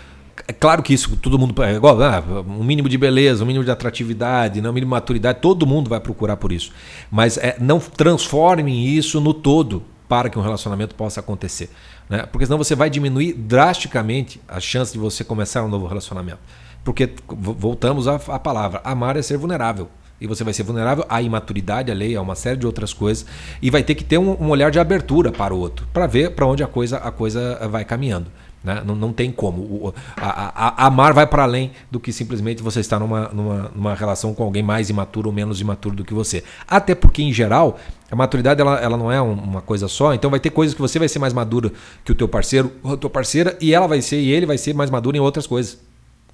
é 0.47 0.53
claro 0.53 0.81
que 0.81 0.93
isso 0.93 1.15
todo 1.17 1.37
mundo 1.37 1.61
é 1.61 1.75
igual, 1.75 2.01
ah, 2.01 2.23
um 2.47 2.63
mínimo 2.63 2.89
de 2.89 2.97
beleza, 2.97 3.43
um 3.43 3.47
mínimo 3.47 3.65
de 3.65 3.69
atratividade, 3.69 4.61
né, 4.61 4.69
um 4.69 4.73
mínimo 4.73 4.89
de 4.89 4.91
maturidade, 4.91 5.39
todo 5.39 5.67
mundo 5.67 5.89
vai 5.89 5.99
procurar 5.99 6.37
por 6.37 6.51
isso. 6.51 6.71
Mas 7.11 7.37
é, 7.37 7.57
não 7.59 7.79
transformem 7.79 8.85
isso 8.87 9.19
no 9.19 9.33
todo 9.33 9.83
para 10.07 10.29
que 10.29 10.39
um 10.39 10.41
relacionamento 10.41 10.95
possa 10.95 11.19
acontecer. 11.19 11.69
Né? 12.09 12.25
Porque 12.25 12.45
senão 12.45 12.57
você 12.57 12.75
vai 12.75 12.89
diminuir 12.89 13.33
drasticamente 13.33 14.41
a 14.47 14.59
chance 14.59 14.91
de 14.91 14.99
você 14.99 15.23
começar 15.23 15.63
um 15.63 15.69
novo 15.69 15.85
relacionamento. 15.85 16.39
Porque 16.83 17.09
voltamos 17.27 18.07
à, 18.07 18.15
à 18.15 18.39
palavra, 18.39 18.81
amar 18.83 19.17
é 19.17 19.21
ser 19.21 19.37
vulnerável 19.37 19.87
e 20.21 20.27
você 20.27 20.43
vai 20.43 20.53
ser 20.53 20.61
vulnerável 20.61 21.03
à 21.09 21.19
imaturidade, 21.19 21.91
à 21.91 21.95
lei, 21.95 22.15
a 22.15 22.21
uma 22.21 22.35
série 22.35 22.57
de 22.57 22.67
outras 22.67 22.93
coisas, 22.93 23.25
e 23.59 23.71
vai 23.71 23.81
ter 23.81 23.95
que 23.95 24.03
ter 24.03 24.19
um, 24.19 24.37
um 24.39 24.49
olhar 24.49 24.69
de 24.69 24.79
abertura 24.79 25.31
para 25.31 25.51
o 25.51 25.57
outro, 25.57 25.87
para 25.91 26.05
ver 26.05 26.35
para 26.35 26.45
onde 26.45 26.63
a 26.63 26.67
coisa, 26.67 26.97
a 26.97 27.11
coisa 27.11 27.67
vai 27.67 27.83
caminhando. 27.83 28.27
Né? 28.63 28.83
Não, 28.85 28.95
não 28.95 29.11
tem 29.11 29.31
como. 29.31 29.61
O, 29.61 29.93
a, 30.15 30.83
a, 30.83 30.85
amar 30.85 31.13
vai 31.13 31.25
para 31.25 31.41
além 31.41 31.71
do 31.89 31.99
que 31.99 32.13
simplesmente 32.13 32.61
você 32.61 32.79
estar 32.79 32.99
numa, 32.99 33.29
numa, 33.29 33.71
numa 33.73 33.95
relação 33.95 34.35
com 34.35 34.43
alguém 34.43 34.61
mais 34.61 34.91
imaturo 34.91 35.29
ou 35.29 35.33
menos 35.33 35.59
imaturo 35.59 35.95
do 35.95 36.05
que 36.05 36.13
você. 36.13 36.43
Até 36.67 36.93
porque, 36.93 37.23
em 37.23 37.33
geral, 37.33 37.79
a 38.11 38.15
maturidade 38.15 38.61
ela, 38.61 38.79
ela 38.79 38.97
não 38.97 39.11
é 39.11 39.19
uma 39.19 39.61
coisa 39.61 39.87
só, 39.87 40.13
então 40.13 40.29
vai 40.29 40.39
ter 40.39 40.51
coisas 40.51 40.75
que 40.75 40.81
você 40.81 40.99
vai 40.99 41.09
ser 41.09 41.17
mais 41.17 41.33
maduro 41.33 41.71
que 42.05 42.11
o 42.11 42.15
teu 42.15 42.27
parceiro 42.27 42.71
ou 42.83 42.93
a 42.93 42.97
tua 42.97 43.09
parceira, 43.09 43.57
e 43.59 43.73
ela 43.73 43.87
vai 43.87 44.03
ser, 44.03 44.17
e 44.17 44.29
ele 44.31 44.45
vai 44.45 44.59
ser 44.59 44.75
mais 44.75 44.91
maduro 44.91 45.17
em 45.17 45.19
outras 45.19 45.47
coisas. 45.47 45.79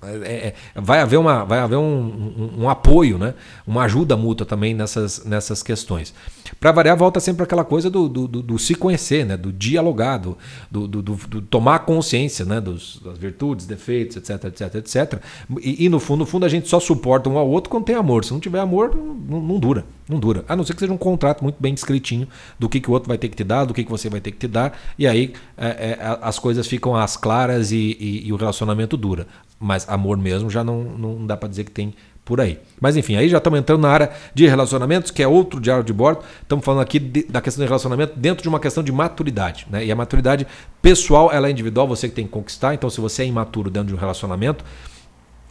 É, 0.02 0.54
é, 0.76 0.80
vai 0.80 1.00
haver, 1.00 1.18
uma, 1.18 1.44
vai 1.44 1.60
haver 1.60 1.78
um, 1.78 1.82
um, 1.82 2.64
um, 2.64 2.70
apoio, 2.70 3.18
né? 3.18 3.34
uma 3.66 3.84
ajuda 3.84 4.16
mútua 4.16 4.46
também 4.46 4.74
nessas, 4.74 5.26
nessas 5.26 5.64
questões. 5.64 6.14
Para 6.60 6.72
variar, 6.72 6.96
volta 6.96 7.20
sempre 7.20 7.44
aquela 7.44 7.66
coisa 7.66 7.90
do, 7.90 8.08
do, 8.08 8.28
do, 8.28 8.42
do, 8.44 8.60
se 8.60 8.76
conhecer, 8.76 9.26
né? 9.26 9.36
do 9.36 9.52
dialogar, 9.52 10.18
do, 10.18 10.38
do, 10.70 10.88
do 10.88 11.42
tomar 11.42 11.80
consciência 11.80 12.46
né? 12.46 12.62
Dos, 12.62 13.02
das 13.04 13.18
virtudes, 13.18 13.66
defeitos, 13.66 14.18
etc, 14.18 14.46
etc, 14.46 14.76
etc. 14.76 15.22
E, 15.62 15.86
e, 15.86 15.90
no, 15.90 16.00
fundo, 16.00 16.20
no 16.20 16.26
fundo 16.26 16.46
a 16.46 16.50
gente 16.50 16.68
só 16.68 16.80
suporta 16.80 17.30
um 17.30 17.38
ao 17.38 17.50
outro 17.50 17.70
quando 17.70 17.86
tem 17.86 17.96
amor. 17.96 18.24
Se 18.24 18.32
não 18.32 18.40
tiver 18.40 18.60
amor, 18.60 18.96
não, 18.96 19.42
não 19.42 19.60
dura. 19.60 19.84
Não 20.10 20.20
dura. 20.20 20.46
A 20.48 20.56
não 20.56 20.64
ser 20.64 20.74
que 20.74 20.80
seja 20.80 20.94
um 20.94 20.98
contrato 20.98 21.44
muito 21.44 21.58
bem 21.60 21.74
descritinho 21.74 22.28
do 22.58 22.70
que, 22.70 22.80
que 22.80 22.90
o 22.90 22.94
outro 22.94 23.10
vai 23.10 23.18
ter 23.18 23.28
que 23.28 23.36
te 23.36 23.44
dar, 23.44 23.66
do 23.66 23.74
que, 23.74 23.84
que 23.84 23.90
você 23.90 24.10
vai 24.10 24.22
ter 24.22 24.32
que 24.32 24.38
te 24.38 24.48
dar, 24.48 24.78
e 24.98 25.06
aí 25.06 25.34
é, 25.58 25.68
é, 25.68 26.18
as 26.22 26.40
coisas 26.40 26.66
ficam 26.66 26.96
às 26.96 27.18
claras 27.18 27.72
e, 27.72 27.98
e, 28.00 28.28
e, 28.28 28.34
o 28.34 28.38
relacionamento 28.38 28.96
dura. 28.96 29.28
Mas 29.60 29.88
amor 29.90 30.18
mesmo 30.18 30.50
já 30.50 30.64
não, 30.64 30.84
não 30.84 31.26
dá 31.26 31.36
para 31.36 31.50
dizer 31.50 31.66
que 31.66 31.72
tem 31.72 31.94
por 32.24 32.42
aí. 32.42 32.60
Mas 32.80 32.98
enfim, 32.98 33.16
aí 33.16 33.30
já 33.30 33.38
estamos 33.38 33.58
entrando 33.58 33.82
na 33.82 33.90
área 33.90 34.12
de 34.34 34.46
relacionamentos, 34.48 35.12
que 35.12 35.24
é 35.24 35.28
outro 35.28 35.60
diário 35.60 35.84
de 35.84 35.94
bordo. 35.94 36.24
Estamos 36.42 36.64
falando 36.64 36.82
aqui 36.82 37.00
de, 37.00 37.24
da 37.24 37.42
questão 37.42 37.64
de 37.64 37.68
relacionamento 37.68 38.20
dentro 38.20 38.44
de 38.44 38.50
uma 38.50 38.60
questão 38.60 38.84
de 38.84 38.92
maturidade. 38.92 39.66
Né? 39.70 39.86
E 39.86 39.92
a 39.92 39.96
maturidade 39.96 40.46
pessoal, 40.82 41.32
ela 41.32 41.48
é 41.48 41.52
individual, 41.52 41.88
você 41.88 42.10
que 42.10 42.16
tem 42.16 42.26
que 42.26 42.32
conquistar. 42.32 42.74
Então, 42.74 42.90
se 42.90 43.00
você 43.00 43.24
é 43.24 43.26
imaturo 43.26 43.70
dentro 43.70 43.88
de 43.88 43.96
um 43.96 43.98
relacionamento, 43.98 44.64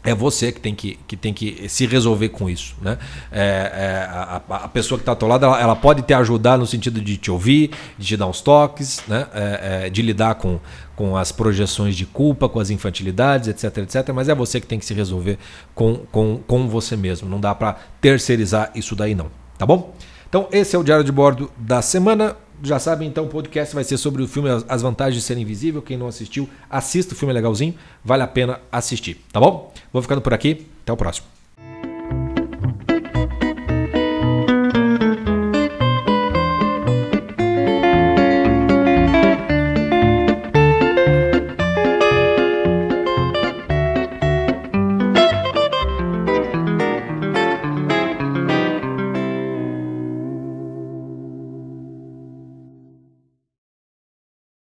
é 0.06 0.14
você 0.14 0.52
que 0.52 0.60
tem 0.60 0.74
que, 0.74 0.98
que, 1.06 1.16
tem 1.16 1.34
que 1.34 1.68
se 1.68 1.84
resolver 1.84 2.28
com 2.28 2.48
isso. 2.48 2.76
Né? 2.80 2.96
É, 3.30 3.40
é, 3.40 4.08
a, 4.08 4.40
a, 4.48 4.68
pessoa 4.68 4.96
que 4.96 5.02
está 5.02 5.12
ao 5.12 5.16
teu 5.16 5.26
lado, 5.26 5.44
ela, 5.44 5.60
ela, 5.60 5.76
pode 5.76 6.02
te 6.02 6.14
ajudar 6.14 6.56
no 6.56 6.66
sentido 6.66 7.00
de 7.00 7.16
te 7.16 7.28
ouvir, 7.28 7.72
de 7.98 8.06
te 8.06 8.16
dar 8.16 8.26
uns 8.26 8.40
toques, 8.40 9.02
né? 9.08 9.26
É, 9.34 9.86
é, 9.86 9.90
de 9.90 10.00
lidar 10.00 10.36
com, 10.36 10.60
com 10.94 11.16
as 11.16 11.32
projeções 11.32 11.96
de 11.96 12.06
culpa, 12.06 12.48
com 12.48 12.60
as 12.60 12.70
infantilidades, 12.70 13.48
etc, 13.48 13.78
etc. 13.78 14.08
Mas 14.14 14.28
é 14.28 14.34
você 14.34 14.60
que 14.60 14.66
tem 14.66 14.78
que 14.78 14.86
se 14.86 14.94
resolver 14.94 15.38
com, 15.74 15.96
com, 16.12 16.38
com 16.46 16.68
você 16.68 16.96
mesmo. 16.96 17.28
Não 17.28 17.40
dá 17.40 17.52
para 17.52 17.76
terceirizar 18.00 18.70
isso 18.76 18.94
daí 18.94 19.14
não. 19.14 19.26
Tá 19.58 19.66
bom? 19.66 19.92
Então 20.28 20.48
esse 20.52 20.76
é 20.76 20.78
o 20.78 20.84
Diário 20.84 21.04
de 21.04 21.10
Bordo 21.10 21.50
da 21.56 21.82
semana 21.82 22.36
já 22.62 22.78
sabem, 22.78 23.08
então 23.08 23.24
o 23.24 23.28
podcast 23.28 23.74
vai 23.74 23.84
ser 23.84 23.96
sobre 23.96 24.22
o 24.22 24.28
filme 24.28 24.48
As 24.68 24.82
Vantagens 24.82 25.22
de 25.22 25.26
Ser 25.26 25.36
Invisível. 25.38 25.82
Quem 25.82 25.96
não 25.96 26.06
assistiu, 26.08 26.48
assista 26.70 27.14
o 27.14 27.16
filme 27.16 27.32
é 27.32 27.34
legalzinho, 27.34 27.74
vale 28.04 28.22
a 28.22 28.26
pena 28.26 28.60
assistir, 28.70 29.20
tá 29.32 29.40
bom? 29.40 29.72
Vou 29.92 30.02
ficando 30.02 30.20
por 30.20 30.32
aqui, 30.32 30.66
até 30.82 30.92
o 30.92 30.96
próximo. 30.96 31.35